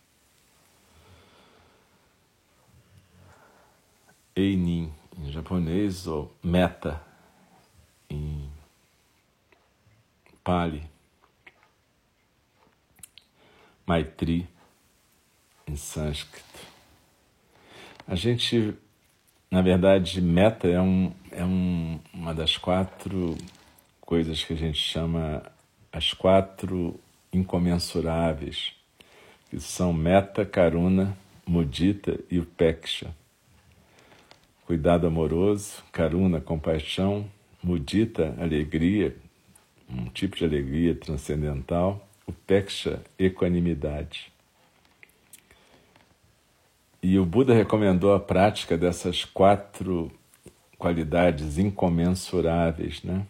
Einin, 4.37 4.93
em 5.19 5.33
japonês, 5.33 6.07
ou 6.07 6.33
meta, 6.45 7.05
em 8.11 8.51
Pali. 10.43 10.83
Maitri, 13.87 14.49
em 15.67 15.77
sânscrito. 15.77 16.61
A 18.07 18.15
gente, 18.15 18.75
na 19.51 19.63
verdade, 19.63 20.21
meta 20.21 20.69
é, 20.69 20.81
um, 20.81 21.13
é 21.31 21.45
um, 21.45 22.01
uma 22.13 22.35
das 22.35 22.57
quatro 22.57 23.37
coisas 24.01 24.43
que 24.43 24.53
a 24.53 24.57
gente 24.57 24.79
chama 24.79 25.43
as 25.93 26.13
quatro 26.13 26.99
incomensuráveis, 27.33 28.73
que 29.49 29.59
são 29.61 29.93
meta, 29.93 30.45
karuna, 30.45 31.17
mudita 31.47 32.19
e 32.31 32.39
upeksha. 32.39 33.15
Cuidado 34.67 35.07
amoroso, 35.07 35.85
karuna, 35.93 36.41
compaixão, 36.41 37.31
mudita, 37.67 38.33
alegria, 38.39 39.17
um 39.91 40.05
tipo 40.07 40.37
de 40.37 40.45
alegria 40.45 40.95
transcendental, 40.95 42.09
upeksha, 42.25 43.03
equanimidade. 43.19 44.33
E 47.03 47.19
o 47.19 47.27
Buda 47.27 47.53
recomendou 47.53 48.15
a 48.15 48.21
prática 48.21 48.79
dessas 48.79 49.25
quatro 49.25 50.13
qualidades 50.79 51.59
incomensuráveis, 51.59 53.03
né? 53.03 53.27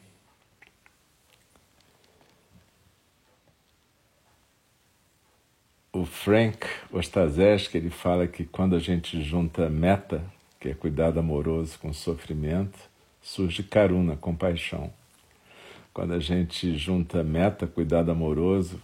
o 5.96 6.04
Frank 6.04 6.66
Ostazeski, 6.92 7.78
ele 7.78 7.88
fala 7.88 8.26
que 8.26 8.44
quando 8.44 8.76
a 8.76 8.78
gente 8.78 9.22
junta 9.22 9.70
meta, 9.70 10.22
que 10.60 10.68
é 10.68 10.74
cuidado 10.74 11.18
amoroso 11.18 11.78
com 11.78 11.90
sofrimento, 11.90 12.78
surge 13.26 13.64
karuna, 13.64 14.16
compaixão. 14.16 14.92
Quando 15.92 16.14
a 16.14 16.20
gente 16.20 16.78
junta 16.78 17.24
meta, 17.24 17.66
cuidado 17.66 18.12
amoroso 18.12 18.80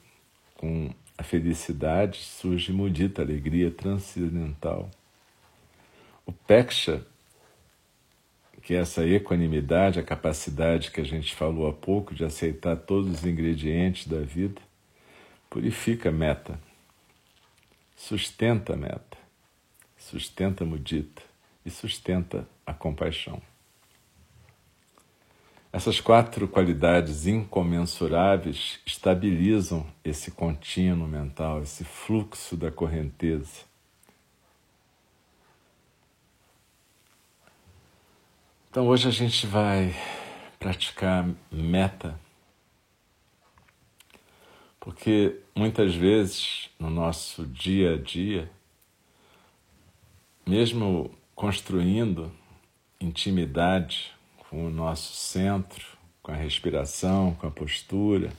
com 0.56 0.90
a 1.16 1.22
felicidade, 1.22 2.18
surge 2.18 2.72
mudita, 2.72 3.22
alegria 3.22 3.70
transcendental. 3.70 4.90
O 6.26 6.32
peksha, 6.32 7.06
que 8.62 8.74
é 8.74 8.78
essa 8.78 9.06
equanimidade, 9.06 10.00
a 10.00 10.02
capacidade 10.02 10.90
que 10.90 11.00
a 11.00 11.04
gente 11.04 11.32
falou 11.36 11.68
há 11.68 11.72
pouco 11.72 12.12
de 12.12 12.24
aceitar 12.24 12.76
todos 12.76 13.08
os 13.12 13.24
ingredientes 13.24 14.08
da 14.08 14.22
vida, 14.22 14.60
purifica 15.48 16.10
meta, 16.10 16.58
sustenta 17.94 18.72
a 18.72 18.76
meta, 18.76 19.18
sustenta 19.96 20.64
a 20.64 20.66
mudita 20.66 21.22
e 21.64 21.70
sustenta 21.70 22.44
a 22.66 22.74
compaixão. 22.74 23.40
Essas 25.72 26.00
quatro 26.00 26.46
qualidades 26.46 27.26
incomensuráveis 27.26 28.78
estabilizam 28.84 29.86
esse 30.04 30.30
contínuo 30.30 31.08
mental, 31.08 31.62
esse 31.62 31.82
fluxo 31.82 32.58
da 32.58 32.70
correnteza. 32.70 33.64
Então 38.70 38.86
hoje 38.86 39.08
a 39.08 39.10
gente 39.10 39.46
vai 39.46 39.94
praticar 40.58 41.26
meta 41.50 42.20
porque 44.78 45.40
muitas 45.54 45.94
vezes 45.94 46.68
no 46.78 46.90
nosso 46.90 47.46
dia 47.46 47.94
a 47.94 47.96
dia, 47.96 48.50
mesmo 50.44 51.16
construindo 51.34 52.32
intimidade 53.00 54.12
com 54.52 54.66
o 54.66 54.70
nosso 54.70 55.14
centro, 55.14 55.82
com 56.22 56.30
a 56.30 56.36
respiração, 56.36 57.34
com 57.36 57.46
a 57.46 57.50
postura 57.50 58.30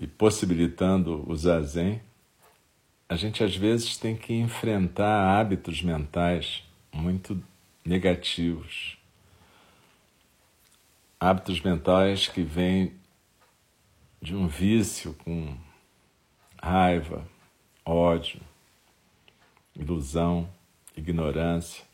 e 0.00 0.08
possibilitando 0.08 1.24
o 1.30 1.36
zazen, 1.36 2.02
a 3.08 3.14
gente 3.14 3.44
às 3.44 3.54
vezes 3.54 3.96
tem 3.96 4.16
que 4.16 4.34
enfrentar 4.34 5.38
hábitos 5.38 5.80
mentais 5.82 6.64
muito 6.92 7.40
negativos. 7.84 8.98
Hábitos 11.20 11.60
mentais 11.60 12.26
que 12.26 12.42
vêm 12.42 12.92
de 14.20 14.34
um 14.34 14.48
vício 14.48 15.14
com 15.24 15.56
raiva, 16.60 17.24
ódio, 17.84 18.40
ilusão, 19.76 20.50
ignorância. 20.96 21.89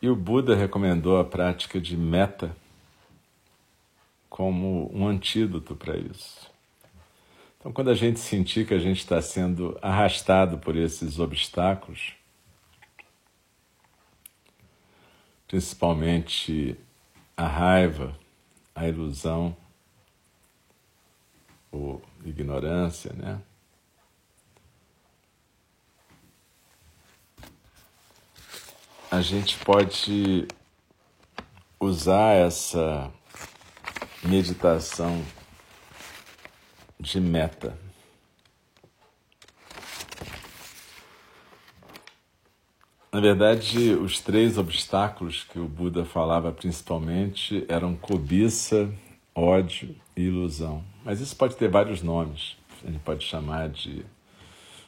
E 0.00 0.08
o 0.08 0.14
Buda 0.14 0.54
recomendou 0.54 1.18
a 1.18 1.24
prática 1.24 1.80
de 1.80 1.96
meta 1.96 2.56
como 4.28 4.90
um 4.94 5.08
antídoto 5.08 5.74
para 5.74 5.96
isso. 5.96 6.50
Então, 7.58 7.72
quando 7.72 7.90
a 7.90 7.94
gente 7.94 8.20
sentir 8.20 8.66
que 8.66 8.74
a 8.74 8.78
gente 8.78 8.98
está 8.98 9.20
sendo 9.20 9.76
arrastado 9.82 10.58
por 10.58 10.76
esses 10.76 11.18
obstáculos, 11.18 12.14
principalmente 15.48 16.78
a 17.36 17.48
raiva, 17.48 18.16
a 18.74 18.86
ilusão, 18.86 19.56
ou 21.72 22.00
ignorância, 22.24 23.12
né? 23.14 23.40
A 29.10 29.22
gente 29.22 29.56
pode 29.64 30.46
usar 31.80 32.34
essa 32.34 33.10
meditação 34.22 35.24
de 37.00 37.18
meta. 37.18 37.78
Na 43.10 43.18
verdade, 43.18 43.94
os 43.94 44.20
três 44.20 44.58
obstáculos 44.58 45.42
que 45.42 45.58
o 45.58 45.66
Buda 45.66 46.04
falava 46.04 46.52
principalmente 46.52 47.64
eram 47.66 47.96
cobiça, 47.96 48.92
ódio 49.34 49.96
e 50.14 50.24
ilusão. 50.24 50.84
Mas 51.02 51.18
isso 51.20 51.34
pode 51.34 51.56
ter 51.56 51.70
vários 51.70 52.02
nomes. 52.02 52.58
Gente 52.84 52.98
pode 52.98 53.24
chamar 53.24 53.70
de 53.70 54.04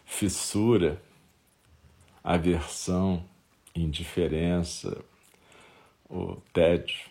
fissura, 0.04 1.00
aversão, 2.22 3.24
indiferença, 3.74 4.96
ou 6.08 6.42
tédio. 6.52 7.10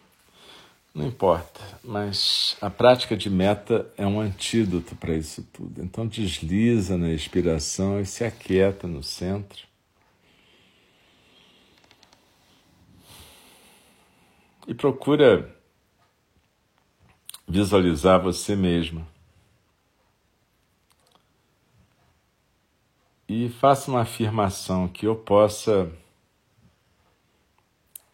Não 0.93 1.07
importa, 1.07 1.61
mas 1.83 2.57
a 2.59 2.69
prática 2.69 3.15
de 3.15 3.29
meta 3.29 3.91
é 3.95 4.05
um 4.05 4.19
antídoto 4.19 4.95
para 4.95 5.13
isso 5.13 5.47
tudo. 5.53 5.81
Então 5.81 6.05
desliza 6.05 6.97
na 6.97 7.09
expiração 7.09 8.01
e 8.01 8.05
se 8.05 8.23
aquieta 8.23 8.87
no 8.87 9.03
centro. 9.03 9.67
E 14.67 14.73
procura 14.73 15.55
visualizar 17.47 18.21
você 18.21 18.55
mesma. 18.55 19.07
E 23.27 23.49
faça 23.49 23.89
uma 23.91 24.01
afirmação 24.01 24.87
que 24.87 25.05
eu 25.05 25.15
possa 25.15 25.91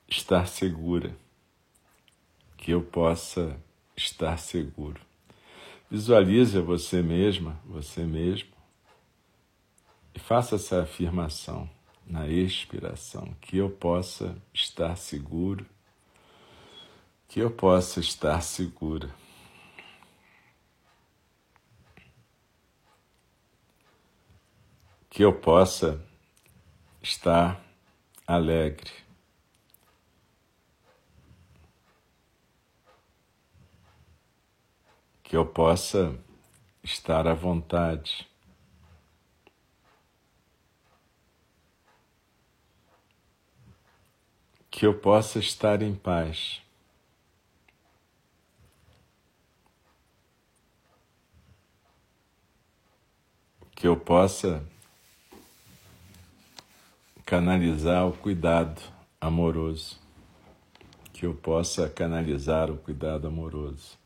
estar 0.07 0.47
segura, 0.47 1.15
que 2.57 2.71
eu 2.71 2.81
possa 2.81 3.59
estar 3.95 4.37
seguro. 4.37 4.99
Visualize 5.89 6.59
você 6.59 7.01
mesma, 7.01 7.59
você 7.65 8.03
mesmo, 8.03 8.49
e 10.13 10.19
faça 10.19 10.55
essa 10.55 10.81
afirmação 10.81 11.69
na 12.05 12.27
expiração, 12.27 13.35
que 13.41 13.57
eu 13.57 13.69
possa 13.69 14.35
estar 14.53 14.95
seguro, 14.95 15.65
que 17.27 17.39
eu 17.39 17.51
possa 17.51 17.99
estar 17.99 18.41
segura. 18.41 19.09
que 25.15 25.23
eu 25.23 25.31
possa 25.31 26.05
estar 27.01 27.63
alegre. 28.27 28.91
que 35.35 35.37
eu 35.37 35.45
possa 35.45 36.17
estar 36.81 37.27
à 37.27 37.33
vontade. 37.33 38.25
Que 44.71 44.85
eu 44.85 44.97
possa 44.97 45.37
estar 45.39 45.81
em 45.81 45.93
paz. 45.93 46.61
Que 53.75 53.89
eu 53.89 53.97
possa 53.97 54.65
canalizar 57.25 58.07
o 58.07 58.13
cuidado 58.13 58.81
amoroso. 59.19 59.99
Que 61.11 61.25
eu 61.25 61.35
possa 61.35 61.89
canalizar 61.89 62.71
o 62.71 62.77
cuidado 62.77 63.27
amoroso. 63.27 64.04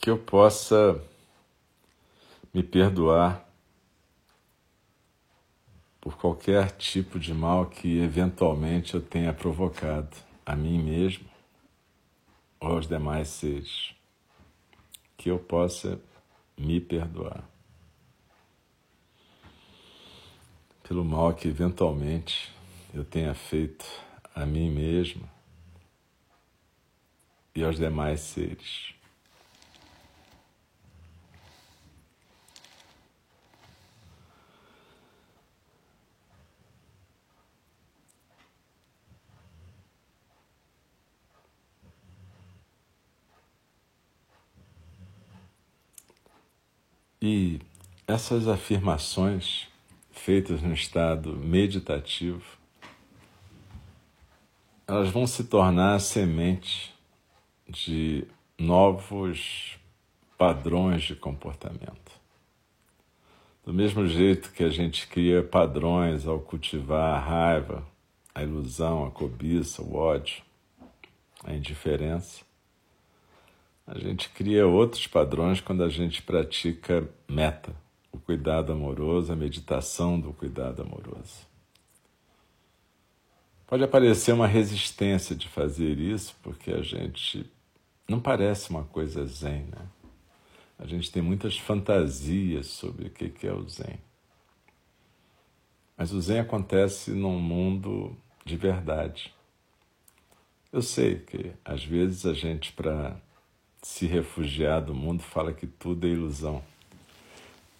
Que 0.00 0.08
eu 0.08 0.16
possa 0.16 0.98
me 2.54 2.62
perdoar 2.62 3.46
por 6.00 6.16
qualquer 6.16 6.70
tipo 6.72 7.18
de 7.18 7.34
mal 7.34 7.66
que 7.66 7.98
eventualmente 7.98 8.94
eu 8.94 9.02
tenha 9.02 9.34
provocado 9.34 10.16
a 10.46 10.56
mim 10.56 10.82
mesmo 10.82 11.28
ou 12.58 12.70
aos 12.70 12.88
demais 12.88 13.28
seres. 13.28 13.94
Que 15.18 15.30
eu 15.30 15.38
possa 15.38 16.00
me 16.56 16.80
perdoar 16.80 17.44
pelo 20.90 21.04
mal 21.04 21.34
que 21.34 21.46
eventualmente 21.46 22.52
eu 22.92 23.04
tenha 23.04 23.32
feito 23.32 23.84
a 24.34 24.44
mim 24.44 24.70
mesmo 24.70 25.28
e 27.54 27.62
aos 27.62 27.76
demais 27.76 28.20
seres. 28.20 28.99
E 47.22 47.60
essas 48.06 48.48
afirmações 48.48 49.68
feitas 50.10 50.62
no 50.62 50.72
estado 50.72 51.36
meditativo, 51.36 52.42
elas 54.86 55.10
vão 55.10 55.26
se 55.26 55.44
tornar 55.44 55.96
a 55.96 55.98
semente 55.98 56.94
de 57.68 58.26
novos 58.58 59.78
padrões 60.38 61.02
de 61.02 61.14
comportamento. 61.14 62.10
Do 63.66 63.74
mesmo 63.74 64.06
jeito 64.06 64.50
que 64.52 64.64
a 64.64 64.70
gente 64.70 65.06
cria 65.06 65.42
padrões 65.42 66.26
ao 66.26 66.40
cultivar 66.40 67.16
a 67.16 67.18
raiva, 67.18 67.86
a 68.34 68.42
ilusão, 68.42 69.04
a 69.04 69.10
cobiça, 69.10 69.82
o 69.82 69.94
ódio, 69.94 70.42
a 71.44 71.52
indiferença, 71.52 72.49
a 73.92 73.98
gente 73.98 74.28
cria 74.28 74.68
outros 74.68 75.08
padrões 75.08 75.60
quando 75.60 75.82
a 75.82 75.88
gente 75.88 76.22
pratica 76.22 77.08
meta, 77.28 77.74
o 78.12 78.18
cuidado 78.18 78.72
amoroso, 78.72 79.32
a 79.32 79.36
meditação 79.36 80.18
do 80.18 80.32
cuidado 80.32 80.82
amoroso. 80.82 81.44
Pode 83.66 83.82
aparecer 83.82 84.32
uma 84.32 84.46
resistência 84.46 85.34
de 85.34 85.48
fazer 85.48 85.98
isso, 85.98 86.36
porque 86.40 86.70
a 86.70 86.82
gente 86.82 87.50
não 88.08 88.20
parece 88.20 88.70
uma 88.70 88.84
coisa 88.84 89.26
zen, 89.26 89.64
né? 89.64 89.88
A 90.78 90.86
gente 90.86 91.10
tem 91.10 91.20
muitas 91.20 91.58
fantasias 91.58 92.66
sobre 92.66 93.08
o 93.08 93.10
que 93.10 93.44
é 93.44 93.52
o 93.52 93.68
zen. 93.68 93.98
Mas 95.96 96.12
o 96.12 96.20
zen 96.20 96.38
acontece 96.38 97.10
num 97.10 97.40
mundo 97.40 98.16
de 98.44 98.56
verdade. 98.56 99.34
Eu 100.72 100.80
sei 100.80 101.18
que 101.18 101.52
às 101.64 101.84
vezes 101.84 102.24
a 102.24 102.32
gente, 102.32 102.72
para 102.72 103.20
se 103.82 104.06
refugiar 104.06 104.80
do 104.80 104.94
mundo, 104.94 105.22
fala 105.22 105.52
que 105.52 105.66
tudo 105.66 106.06
é 106.06 106.10
ilusão. 106.10 106.62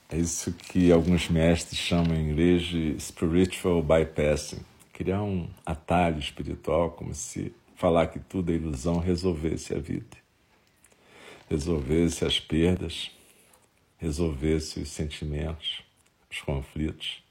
É 0.08 0.16
isso 0.16 0.52
que 0.52 0.90
alguns 0.90 1.28
mestres 1.28 1.78
chamam 1.78 2.16
em 2.16 2.30
inglês 2.30 2.62
de 2.62 2.98
spiritual 2.98 3.82
bypassing 3.82 4.64
criar 5.00 5.22
um 5.22 5.48
atalho 5.64 6.18
espiritual, 6.18 6.90
como 6.90 7.14
se 7.14 7.54
falar 7.74 8.08
que 8.08 8.18
tudo 8.18 8.52
é 8.52 8.54
ilusão 8.54 8.98
resolvesse 8.98 9.72
a 9.72 9.78
vida, 9.78 10.18
resolvesse 11.48 12.22
as 12.22 12.38
perdas, 12.38 13.10
resolvesse 13.96 14.78
os 14.78 14.90
sentimentos, 14.90 15.82
os 16.30 16.42
conflitos. 16.42 17.22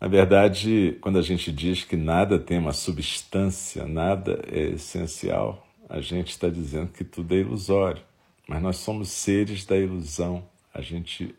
Na 0.00 0.06
verdade, 0.06 0.96
quando 1.00 1.18
a 1.18 1.22
gente 1.22 1.50
diz 1.50 1.82
que 1.82 1.96
nada 1.96 2.38
tem 2.38 2.58
uma 2.58 2.72
substância, 2.72 3.84
nada 3.84 4.40
é 4.46 4.60
essencial, 4.68 5.66
a 5.90 6.00
gente 6.00 6.30
está 6.30 6.48
dizendo 6.48 6.92
que 6.92 7.02
tudo 7.02 7.34
é 7.34 7.38
ilusório, 7.38 8.00
mas 8.46 8.62
nós 8.62 8.76
somos 8.76 9.08
seres 9.08 9.66
da 9.66 9.76
ilusão. 9.76 10.48
A 10.72 10.80
gente 10.80 11.34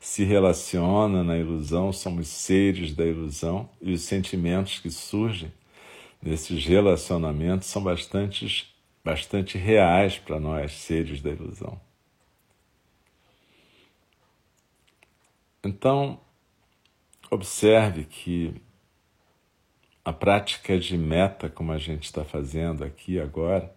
se 0.00 0.24
relaciona 0.24 1.22
na 1.22 1.38
ilusão, 1.38 1.92
somos 1.92 2.26
seres 2.26 2.92
da 2.92 3.06
ilusão 3.06 3.70
e 3.80 3.92
os 3.92 4.02
sentimentos 4.02 4.80
que 4.80 4.90
surgem 4.90 5.52
nesses 6.20 6.66
relacionamentos 6.66 7.68
são 7.68 7.84
bastante, 7.84 8.74
bastante 9.04 9.56
reais 9.56 10.18
para 10.18 10.40
nós, 10.40 10.72
seres 10.72 11.22
da 11.22 11.30
ilusão. 11.30 11.80
Então, 15.62 16.20
observe 17.30 18.04
que 18.04 18.60
a 20.04 20.12
prática 20.12 20.76
de 20.80 20.98
meta, 20.98 21.48
como 21.48 21.70
a 21.70 21.78
gente 21.78 22.04
está 22.04 22.24
fazendo 22.24 22.82
aqui 22.82 23.20
agora, 23.20 23.72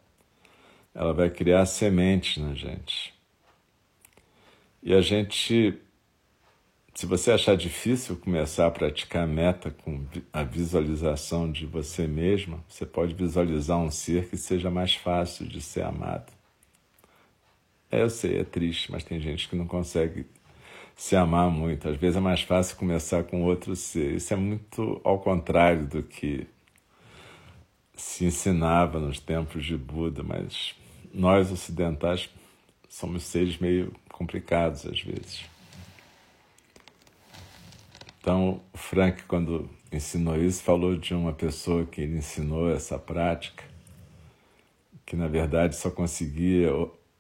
ela 0.98 1.14
vai 1.14 1.30
criar 1.30 1.64
sementes 1.68 2.44
na 2.44 2.56
gente. 2.56 3.14
E 4.82 4.96
a 4.96 5.00
gente, 5.00 5.80
se 6.96 7.06
você 7.06 7.32
achar 7.32 7.56
difícil 7.56 8.18
começar 8.18 8.66
a 8.66 8.72
praticar 8.72 9.28
meta 9.28 9.70
com 9.70 10.04
a 10.34 10.42
visualização 10.42 11.52
de 11.52 11.68
você 11.68 12.08
mesma, 12.08 12.64
você 12.68 12.84
pode 12.84 13.14
visualizar 13.14 13.78
um 13.78 13.92
ser 13.92 14.28
que 14.28 14.36
seja 14.36 14.72
mais 14.72 14.96
fácil 14.96 15.46
de 15.46 15.62
ser 15.62 15.84
amado. 15.84 16.34
É, 17.92 18.02
eu 18.02 18.10
sei, 18.10 18.40
é 18.40 18.44
triste, 18.44 18.92
mas 18.92 19.04
tem 19.04 19.20
gente 19.20 19.48
que 19.48 19.56
não 19.56 19.68
consegue 19.68 20.26
se 20.96 21.16
amar 21.16 21.52
muito. 21.52 21.88
Às 21.88 21.98
vezes 21.98 22.18
é 22.18 22.20
mais 22.20 22.42
fácil 22.42 22.76
começar 22.76 23.24
com 23.24 23.44
outro 23.44 23.76
ser. 23.76 24.16
Isso 24.16 24.34
é 24.34 24.38
muito 24.38 25.00
ao 25.04 25.20
contrário 25.20 25.86
do 25.86 26.02
que 26.02 26.48
se 27.94 28.26
ensinava 28.26 29.00
nos 29.00 29.20
tempos 29.20 29.64
de 29.64 29.78
Buda, 29.78 30.24
mas 30.24 30.76
nós 31.18 31.52
ocidentais 31.52 32.30
somos 32.88 33.24
seres 33.24 33.58
meio 33.58 33.94
complicados 34.10 34.86
às 34.86 35.02
vezes. 35.02 35.46
Então, 38.22 38.62
o 38.74 38.78
Frank, 38.78 39.24
quando 39.24 39.70
ensinou 39.92 40.36
isso, 40.38 40.62
falou 40.62 40.96
de 40.96 41.14
uma 41.14 41.34
pessoa 41.34 41.86
que 41.86 42.02
ele 42.02 42.18
ensinou 42.18 42.70
essa 42.70 43.00
prática, 43.00 43.64
que 45.06 45.16
na 45.16 45.28
verdade 45.28 45.76
só 45.76 45.90
conseguia 45.90 46.70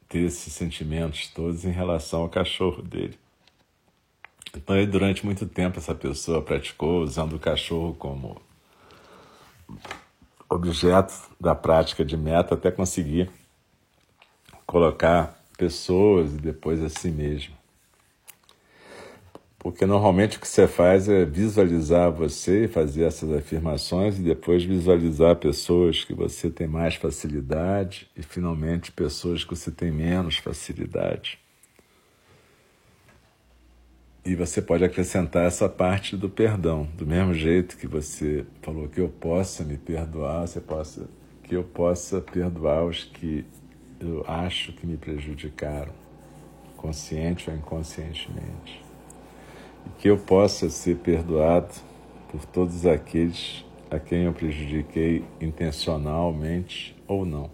ter 0.07 0.19
esses 0.19 0.53
sentimentos 0.53 1.27
todos 1.29 1.65
em 1.65 1.71
relação 1.71 2.21
ao 2.21 2.29
cachorro 2.29 2.81
dele. 2.81 3.17
Então, 4.55 4.75
durante 4.85 5.25
muito 5.25 5.45
tempo, 5.45 5.79
essa 5.79 5.95
pessoa 5.95 6.41
praticou 6.41 7.01
usando 7.01 7.33
o 7.33 7.39
cachorro 7.39 7.93
como 7.95 8.41
objeto 10.49 11.13
da 11.39 11.53
prática 11.55 12.05
de 12.05 12.15
meta 12.15 12.55
até 12.55 12.71
conseguir 12.71 13.29
colocar 14.67 15.41
pessoas 15.57 16.33
e 16.33 16.37
depois 16.37 16.83
a 16.83 16.89
si 16.89 17.09
mesmo. 17.09 17.55
Porque 19.57 19.85
normalmente 19.85 20.37
o 20.37 20.39
que 20.39 20.47
você 20.47 20.67
faz 20.67 21.09
é 21.09 21.25
visualizar 21.25 22.11
você 22.11 22.65
e 22.65 22.67
fazer 22.67 23.05
essas 23.05 23.31
afirmações 23.31 24.19
e 24.19 24.21
depois 24.21 24.63
visualizar 24.63 25.35
pessoas 25.37 26.03
que 26.03 26.13
você 26.13 26.49
tem 26.49 26.67
mais 26.67 26.95
facilidade 26.95 28.07
e 28.15 28.21
finalmente 28.21 28.91
pessoas 28.91 29.43
que 29.43 29.55
você 29.55 29.71
tem 29.71 29.89
menos 29.89 30.37
facilidade. 30.37 31.39
E 34.23 34.35
você 34.35 34.61
pode 34.61 34.83
acrescentar 34.83 35.45
essa 35.45 35.67
parte 35.69 36.15
do 36.15 36.29
perdão, 36.29 36.87
do 36.95 37.07
mesmo 37.07 37.33
jeito 37.33 37.77
que 37.77 37.87
você 37.87 38.45
falou 38.61 38.87
que 38.89 38.99
eu 38.99 39.07
possa 39.07 39.63
me 39.63 39.77
perdoar, 39.77 40.47
você 40.47 40.59
possa 40.59 41.09
que 41.43 41.55
eu 41.55 41.63
possa 41.63 42.19
perdoar 42.19 42.85
os 42.85 43.05
que 43.05 43.45
eu 43.99 44.23
acho 44.27 44.73
que 44.73 44.85
me 44.85 44.97
prejudicaram, 44.97 45.93
consciente 46.75 47.49
ou 47.49 47.55
inconscientemente. 47.55 48.83
E 49.85 49.89
que 49.99 50.09
eu 50.09 50.17
possa 50.17 50.69
ser 50.69 50.97
perdoado 50.97 51.73
por 52.31 52.45
todos 52.45 52.85
aqueles 52.85 53.65
a 53.89 53.99
quem 53.99 54.23
eu 54.23 54.33
prejudiquei 54.33 55.23
intencionalmente 55.39 56.95
ou 57.07 57.25
não. 57.25 57.49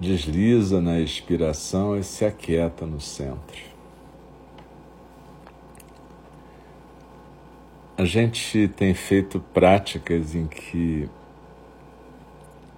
Desliza 0.00 0.80
na 0.80 0.98
expiração 0.98 1.96
e 1.98 2.02
se 2.02 2.24
aquieta 2.24 2.86
no 2.86 2.98
centro. 2.98 3.69
A 8.00 8.04
gente 8.06 8.66
tem 8.66 8.94
feito 8.94 9.38
práticas 9.52 10.34
em 10.34 10.46
que, 10.46 11.06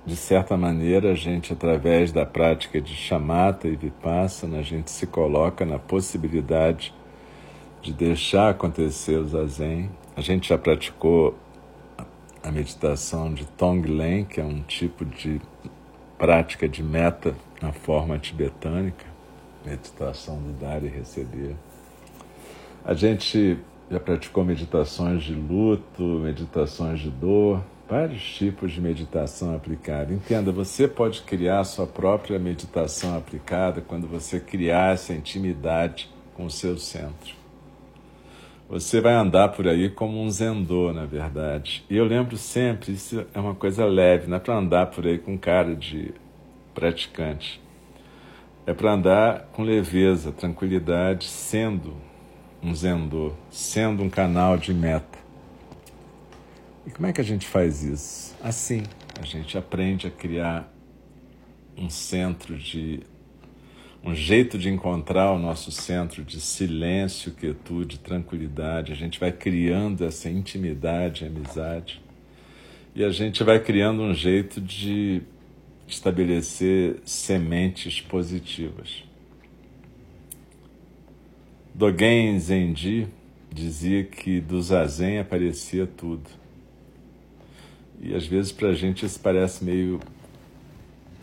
de 0.04 0.16
certa 0.16 0.56
maneira, 0.56 1.12
a 1.12 1.14
gente, 1.14 1.52
através 1.52 2.11
da 2.11 2.26
prática 2.26 2.80
de 2.80 2.92
chamata 2.92 3.68
e 3.68 3.76
vipassana, 3.76 4.58
a 4.58 4.62
gente 4.62 4.90
se 4.90 5.06
coloca 5.06 5.64
na 5.64 5.78
possibilidade 5.78 6.92
de 7.80 7.92
deixar 7.92 8.50
acontecer 8.50 9.16
o 9.16 9.28
zazen. 9.28 9.90
A 10.16 10.20
gente 10.20 10.48
já 10.48 10.58
praticou 10.58 11.38
a 12.42 12.50
meditação 12.50 13.32
de 13.32 13.46
Tonglen, 13.46 14.24
que 14.24 14.40
é 14.40 14.44
um 14.44 14.61
tipo 14.62 15.04
de 15.04 15.40
prática 16.18 16.68
de 16.68 16.82
meta 16.82 17.32
na 17.61 17.70
forma 17.70 18.18
tibetânica, 18.18 19.06
meditação 19.64 20.42
do 20.42 20.52
dar 20.54 20.82
e 20.82 20.88
receber. 20.88 21.54
A 22.85 22.92
gente 22.92 23.56
já 23.92 24.00
praticou 24.00 24.42
meditações 24.42 25.22
de 25.22 25.35
luto, 25.35 26.02
meditações 26.02 26.98
de 26.98 27.11
dor, 27.11 27.62
vários 27.87 28.22
tipos 28.22 28.72
de 28.72 28.81
meditação 28.81 29.55
aplicada. 29.55 30.14
Entenda, 30.14 30.50
você 30.50 30.88
pode 30.88 31.20
criar 31.20 31.61
a 31.61 31.64
sua 31.64 31.87
própria 31.87 32.38
meditação 32.38 33.14
aplicada 33.14 33.83
quando 33.83 34.09
você 34.09 34.40
criar 34.40 34.94
essa 34.94 35.12
intimidade 35.12 36.09
com 36.33 36.46
o 36.46 36.50
seu 36.50 36.78
centro. 36.78 37.35
Você 38.66 38.98
vai 39.02 39.12
andar 39.12 39.48
por 39.48 39.68
aí 39.68 39.90
como 39.90 40.22
um 40.22 40.31
zendô, 40.31 40.90
na 40.90 41.05
verdade. 41.05 41.85
E 41.90 41.94
eu 41.94 42.07
lembro 42.07 42.38
sempre, 42.38 42.92
isso 42.92 43.26
é 43.35 43.38
uma 43.38 43.55
coisa 43.55 43.85
leve, 43.85 44.26
não 44.26 44.38
é 44.38 44.40
para 44.40 44.57
andar 44.57 44.87
por 44.87 45.07
aí 45.07 45.18
com 45.18 45.37
cara 45.37 45.76
de 45.76 46.14
praticante. 46.72 47.61
É 48.64 48.72
para 48.72 48.94
andar 48.94 49.50
com 49.52 49.62
leveza, 49.62 50.33
tranquilidade, 50.33 51.26
sendo 51.26 51.94
um 52.62 52.75
Zendô, 52.75 53.33
sendo 53.51 54.03
um 54.03 54.09
canal 54.09 54.57
de 54.57 54.72
meta. 54.72 55.18
E 56.87 56.90
como 56.90 57.07
é 57.07 57.12
que 57.12 57.20
a 57.20 57.25
gente 57.25 57.46
faz 57.46 57.83
isso? 57.83 58.37
Assim, 58.40 58.85
a 59.20 59.25
gente 59.25 59.59
aprende 59.59 60.07
a 60.07 60.11
criar 60.11 60.72
um 61.77 61.90
centro 61.90 62.57
de. 62.57 63.01
um 64.05 64.14
jeito 64.14 64.59
de 64.59 64.68
encontrar 64.68 65.33
o 65.33 65.38
nosso 65.38 65.72
centro 65.72 66.22
de 66.25 66.40
silêncio, 66.40 67.33
quietude, 67.33 67.98
tranquilidade. 67.98 68.92
A 68.92 68.96
gente 68.96 69.18
vai 69.18 69.33
criando 69.33 70.05
essa 70.05 70.31
intimidade, 70.31 71.25
amizade. 71.25 72.01
E 72.94 73.05
a 73.05 73.11
gente 73.11 73.42
vai 73.42 73.59
criando 73.59 74.03
um 74.03 74.14
jeito 74.14 74.61
de 74.61 75.22
estabelecer 75.87 77.01
sementes 77.05 78.01
positivas. 78.01 79.05
Dogen 81.74 82.38
Zenji 82.38 83.08
dizia 83.50 84.04
que 84.04 84.42
do 84.42 84.61
zazen 84.61 85.18
aparecia 85.18 85.87
tudo. 85.87 86.28
E 87.98 88.14
às 88.14 88.26
vezes 88.26 88.52
para 88.52 88.68
a 88.68 88.74
gente 88.74 89.06
isso 89.06 89.18
parece 89.18 89.64
meio 89.64 89.98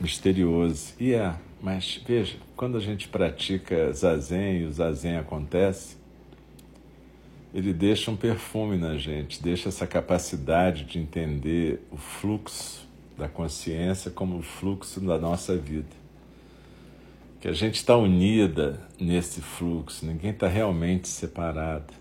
misterioso. 0.02 0.96
E 1.00 1.14
é, 1.14 1.36
mas 1.62 2.02
veja, 2.04 2.36
quando 2.56 2.78
a 2.78 2.80
gente 2.80 3.08
pratica 3.08 3.94
zazen 3.94 4.62
e 4.62 4.66
o 4.66 4.72
zazen 4.72 5.18
acontece, 5.18 5.98
ele 7.54 7.72
deixa 7.72 8.10
um 8.10 8.16
perfume 8.16 8.76
na 8.76 8.98
gente, 8.98 9.44
deixa 9.44 9.70
essa 9.70 9.86
capacidade 9.86 10.84
de 10.86 10.98
entender 10.98 11.80
o 11.92 11.98
fluxo 11.98 12.88
da 13.16 13.28
consciência 13.28 14.10
como 14.10 14.40
o 14.40 14.42
fluxo 14.42 15.00
da 15.00 15.20
nossa 15.20 15.56
vida 15.56 15.99
que 17.40 17.48
a 17.48 17.54
gente 17.54 17.76
está 17.76 17.96
unida 17.96 18.82
nesse 19.00 19.42
fluxo, 19.42 20.06
ninguém 20.06 20.32
está 20.32 20.48
realmente 20.48 21.08
separado. 21.08 21.94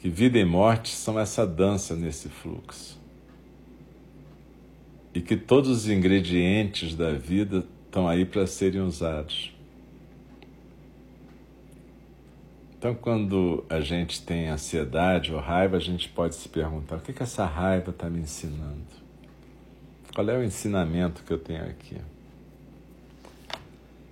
Que 0.00 0.08
vida 0.08 0.38
e 0.38 0.44
morte 0.44 0.90
são 0.90 1.18
essa 1.18 1.46
dança 1.46 1.94
nesse 1.94 2.28
fluxo. 2.28 2.98
E 5.14 5.20
que 5.20 5.36
todos 5.36 5.70
os 5.70 5.88
ingredientes 5.88 6.94
da 6.94 7.12
vida 7.12 7.64
estão 7.86 8.08
aí 8.08 8.24
para 8.24 8.46
serem 8.46 8.80
usados. 8.80 9.52
Então, 12.78 12.94
quando 12.94 13.62
a 13.68 13.80
gente 13.80 14.22
tem 14.22 14.48
ansiedade 14.48 15.34
ou 15.34 15.38
raiva, 15.38 15.76
a 15.76 15.80
gente 15.80 16.08
pode 16.08 16.34
se 16.34 16.48
perguntar: 16.48 16.96
o 16.96 17.00
que, 17.00 17.12
que 17.12 17.22
essa 17.22 17.44
raiva 17.44 17.90
está 17.90 18.08
me 18.08 18.20
ensinando? 18.20 18.86
Qual 20.14 20.28
é 20.28 20.38
o 20.38 20.42
ensinamento 20.42 21.22
que 21.22 21.32
eu 21.32 21.38
tenho 21.38 21.62
aqui? 21.62 21.98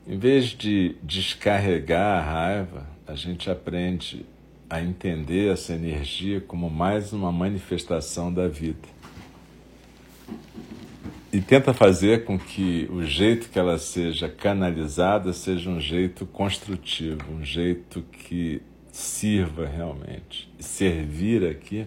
Em 0.09 0.17
vez 0.17 0.47
de 0.47 0.97
descarregar 1.03 2.17
a 2.17 2.23
raiva, 2.23 2.87
a 3.07 3.15
gente 3.15 3.51
aprende 3.51 4.25
a 4.71 4.81
entender 4.81 5.53
essa 5.53 5.75
energia 5.75 6.41
como 6.41 6.71
mais 6.71 7.13
uma 7.13 7.31
manifestação 7.31 8.33
da 8.33 8.49
vida. 8.49 8.89
E 11.31 11.43
tenta 11.43 11.75
fazer 11.75 12.25
com 12.25 12.39
que 12.39 12.89
o 12.91 13.05
jeito 13.05 13.51
que 13.51 13.59
ela 13.59 13.79
seja 13.79 14.31
canalizada 14.31 15.35
seja 15.35 15.69
um 15.69 15.79
jeito 15.79 16.25
construtivo, 16.25 17.31
um 17.31 17.45
jeito 17.45 18.01
que 18.01 18.63
sirva 18.91 19.67
realmente. 19.67 20.51
Servir 20.59 21.47
aqui 21.47 21.87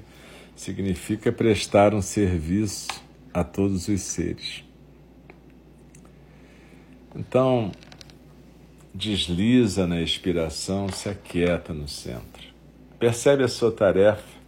significa 0.55 1.31
prestar 1.31 1.91
um 1.95 2.03
serviço 2.03 2.87
a 3.33 3.43
todos 3.43 3.87
os 3.87 4.01
seres. 4.01 4.63
Então, 7.15 7.71
desliza 8.93 9.87
na 9.87 10.01
expiração, 10.01 10.89
se 10.89 11.09
aquieta 11.09 11.73
no 11.73 11.87
centro. 11.87 12.51
Percebe 12.99 13.43
a 13.43 13.47
sua 13.47 13.71
tarefa 13.71 14.39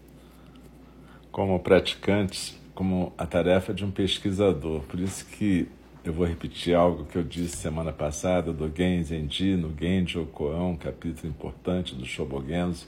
como 1.32 1.60
praticante, 1.60 2.56
como 2.75 3.13
a 3.17 3.25
tarefa 3.25 3.73
de 3.73 3.84
um 3.84 3.91
pesquisador. 3.91 4.82
Por 4.82 4.99
isso 4.99 5.25
que 5.25 5.67
eu 6.03 6.13
vou 6.13 6.25
repetir 6.25 6.75
algo 6.75 7.06
que 7.06 7.17
eu 7.17 7.23
disse 7.23 7.58
semana 7.58 7.93
passada 7.93 8.51
do 8.51 8.71
Gen 8.75 9.01
Zenji, 9.01 9.56
no 9.56 9.73
Genji 9.79 10.19
Okoan, 10.19 10.71
um 10.71 10.75
capítulo 10.75 11.29
importante 11.29 11.95
do 11.95 12.06
Shobogenzo. 12.06 12.88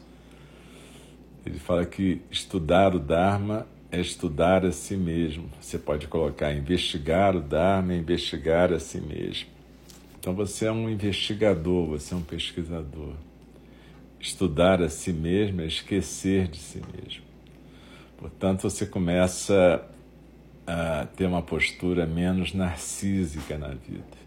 Ele 1.46 1.58
fala 1.58 1.86
que 1.86 2.22
estudar 2.30 2.94
o 2.94 3.00
Dharma 3.00 3.66
é 3.92 4.02
estudar 4.02 4.66
a 4.66 4.72
si 4.72 4.98
mesmo. 4.98 5.50
Você 5.62 5.80
pode 5.80 6.08
colocar 6.08 6.54
investigar 6.54 7.36
o 7.36 7.40
Dharma 7.40 7.94
é 7.94 7.98
investigar 7.98 8.74
a 8.74 8.80
si 8.80 9.00
mesmo. 9.00 9.55
Então 10.26 10.34
você 10.34 10.66
é 10.66 10.72
um 10.72 10.90
investigador, 10.90 11.86
você 11.86 12.16
é 12.16 12.18
um 12.18 12.24
pesquisador. 12.24 13.14
Estudar 14.20 14.82
a 14.82 14.90
si 14.90 15.14
mesmo 15.14 15.62
é 15.62 15.68
esquecer 15.68 16.48
de 16.48 16.58
si 16.58 16.82
mesmo. 16.98 17.24
Portanto, 18.18 18.64
você 18.64 18.88
começa 18.88 19.88
a 20.66 21.06
ter 21.16 21.28
uma 21.28 21.44
postura 21.44 22.08
menos 22.08 22.56
narcísica 22.56 23.56
na 23.56 23.68
vida. 23.68 24.18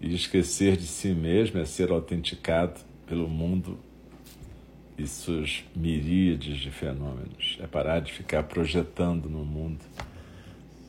E 0.00 0.14
esquecer 0.14 0.74
de 0.74 0.86
si 0.86 1.08
mesmo 1.08 1.60
é 1.60 1.66
ser 1.66 1.90
autenticado 1.90 2.80
pelo 3.06 3.28
mundo 3.28 3.78
e 4.96 5.06
suas 5.06 5.64
miríades 5.76 6.56
de 6.56 6.70
fenômenos. 6.70 7.58
É 7.60 7.66
parar 7.66 8.00
de 8.00 8.10
ficar 8.10 8.44
projetando 8.44 9.28
no 9.28 9.44
mundo 9.44 9.84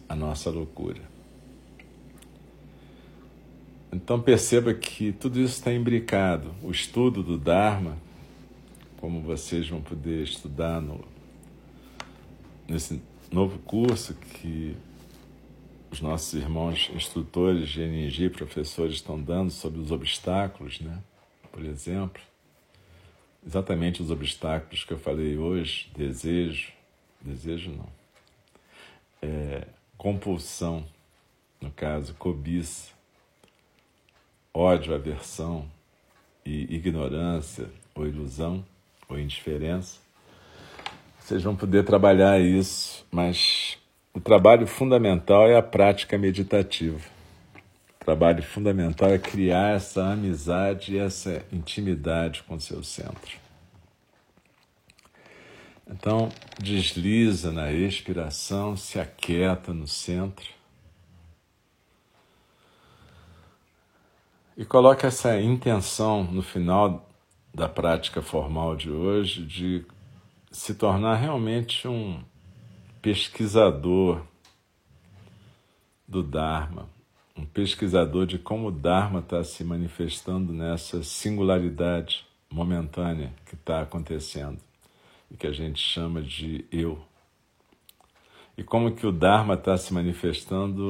a 0.08 0.16
nossa 0.16 0.50
loucura. 0.50 1.17
Então 3.92 4.22
perceba 4.22 4.74
que 4.74 5.12
tudo 5.14 5.40
isso 5.40 5.54
está 5.54 5.74
imbricado. 5.74 6.54
O 6.62 6.72
estudo 6.72 7.24
do 7.24 7.38
Dharma, 7.38 7.98
como 8.98 9.22
vocês 9.22 9.70
vão 9.70 9.82
poder 9.82 10.24
estudar 10.24 10.82
no, 10.82 11.06
nesse 12.68 13.02
novo 13.32 13.60
curso 13.60 14.14
que 14.14 14.76
os 15.90 16.02
nossos 16.02 16.34
irmãos 16.34 16.92
instrutores 16.94 17.70
de 17.70 17.82
energia, 17.82 18.30
professores 18.30 18.96
estão 18.96 19.22
dando 19.22 19.52
sobre 19.52 19.80
os 19.80 19.90
obstáculos, 19.90 20.82
né? 20.82 21.02
Por 21.52 21.64
exemplo, 21.64 22.22
exatamente 23.46 24.02
os 24.02 24.12
obstáculos 24.12 24.84
que 24.84 24.92
eu 24.92 25.00
falei 25.00 25.38
hoje, 25.38 25.90
desejo, 25.96 26.74
desejo 27.22 27.72
não, 27.72 27.90
é, 29.22 29.66
compulsão, 29.98 30.86
no 31.62 31.72
caso, 31.72 32.14
cobiça, 32.16 32.97
ódio, 34.58 34.96
aversão 34.96 35.66
e 36.44 36.76
ignorância 36.76 37.70
ou 37.94 38.08
ilusão 38.08 38.66
ou 39.08 39.20
indiferença, 39.20 40.00
vocês 41.20 41.44
vão 41.44 41.56
poder 41.56 41.86
trabalhar 41.86 42.40
isso, 42.40 43.06
mas 43.12 43.78
o 44.14 44.20
trabalho 44.20 44.66
fundamental 44.66 45.48
é 45.48 45.56
a 45.56 45.62
prática 45.62 46.18
meditativa. 46.18 47.00
O 48.02 48.06
trabalho 48.06 48.42
fundamental 48.42 49.10
é 49.10 49.20
criar 49.20 49.76
essa 49.76 50.04
amizade 50.04 50.96
e 50.96 50.98
essa 50.98 51.46
intimidade 51.52 52.42
com 52.44 52.56
o 52.56 52.62
seu 52.62 52.82
centro. 52.84 53.38
Então, 55.90 56.30
desliza 56.60 57.52
na 57.52 57.72
expiração, 57.72 58.76
se 58.76 59.00
aquieta 59.00 59.74
no 59.74 59.88
centro. 59.88 60.57
E 64.58 64.66
coloca 64.66 65.06
essa 65.06 65.40
intenção 65.40 66.24
no 66.24 66.42
final 66.42 67.08
da 67.54 67.70
prática 67.70 68.24
formal 68.24 68.76
de 68.76 68.90
hoje 68.90 69.46
de 69.46 69.86
se 70.52 70.74
tornar 70.74 71.14
realmente 71.14 71.88
um 71.88 72.20
pesquisador 73.00 74.24
do 76.08 76.24
Dharma, 76.24 76.90
um 77.36 77.46
pesquisador 77.46 78.26
de 78.26 78.40
como 78.40 78.70
o 78.70 78.72
Dharma 78.72 79.20
está 79.20 79.44
se 79.44 79.64
manifestando 79.64 80.52
nessa 80.52 81.04
singularidade 81.04 82.26
momentânea 82.50 83.32
que 83.46 83.54
está 83.54 83.84
acontecendo 83.84 84.58
e 85.30 85.38
que 85.38 85.46
a 85.46 85.52
gente 85.52 85.80
chama 85.80 86.20
de 86.20 86.66
eu. 86.72 87.00
E 88.58 88.64
como 88.64 88.92
que 88.96 89.06
o 89.06 89.12
Dharma 89.12 89.54
está 89.54 89.78
se 89.78 89.94
manifestando 89.94 90.90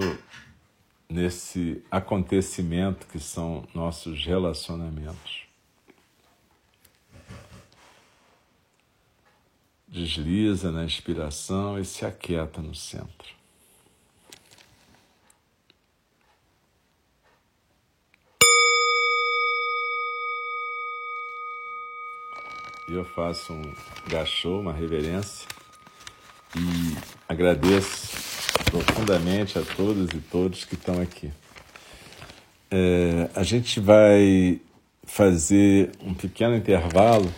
nesse 1.09 1.83
acontecimento 1.89 3.07
que 3.07 3.19
são 3.19 3.65
nossos 3.73 4.25
relacionamentos. 4.25 5.47
Desliza 9.87 10.71
na 10.71 10.83
inspiração 10.83 11.79
e 11.79 11.85
se 11.85 12.05
aquieta 12.05 12.61
no 12.61 12.75
centro. 12.75 13.35
E 22.89 22.93
eu 22.93 23.03
faço 23.03 23.53
um 23.53 23.75
gachô, 24.07 24.59
uma 24.59 24.71
reverência, 24.71 25.47
e 26.55 26.97
agradeço 27.27 28.26
profundamente 28.63 29.57
a 29.57 29.61
todas 29.61 30.09
e 30.09 30.19
todos 30.19 30.65
que 30.65 30.75
estão 30.75 31.01
aqui. 31.01 31.31
É, 32.69 33.29
a 33.35 33.43
gente 33.43 33.79
vai 33.79 34.59
fazer 35.03 35.91
um 36.03 36.13
pequeno 36.13 36.55
intervalo 36.55 37.31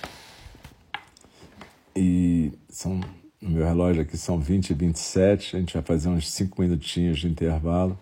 e 1.96 2.52
são 2.70 3.00
no 3.42 3.52
meu 3.52 3.66
relógio 3.66 4.02
aqui 4.02 4.18
são 4.18 4.38
20 4.40 4.72
e 4.72 4.74
27, 4.74 5.56
a 5.56 5.60
gente 5.60 5.74
vai 5.74 5.82
fazer 5.82 6.10
uns 6.10 6.30
5 6.30 6.62
minutinhos 6.62 7.20
de 7.20 7.28
intervalo 7.28 7.98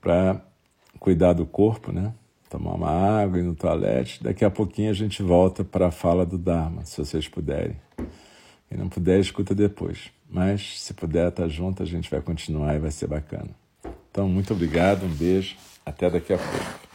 para 0.00 0.40
cuidar 0.98 1.34
do 1.34 1.44
corpo, 1.44 1.92
né? 1.92 2.12
Tomar 2.48 2.74
uma 2.74 2.90
água 2.90 3.38
e 3.38 3.42
no 3.42 3.54
toalete. 3.54 4.22
Daqui 4.22 4.44
a 4.44 4.50
pouquinho 4.50 4.90
a 4.90 4.94
gente 4.94 5.22
volta 5.22 5.64
para 5.64 5.88
a 5.88 5.90
fala 5.90 6.24
do 6.24 6.38
Dharma, 6.38 6.84
se 6.84 6.98
vocês 6.98 7.28
puderem. 7.28 7.76
Quem 8.68 8.78
não 8.78 8.88
puder, 8.88 9.20
escuta 9.20 9.54
depois. 9.54 10.10
Mas 10.32 10.80
se 10.80 10.94
puder 10.94 11.28
estar 11.28 11.46
junto, 11.46 11.82
a 11.82 11.86
gente 11.86 12.10
vai 12.10 12.22
continuar 12.22 12.74
e 12.74 12.78
vai 12.78 12.90
ser 12.90 13.06
bacana. 13.06 13.50
Então, 14.10 14.26
muito 14.26 14.54
obrigado, 14.54 15.04
um 15.04 15.14
beijo, 15.14 15.56
até 15.84 16.08
daqui 16.08 16.32
a 16.32 16.38
pouco. 16.38 16.91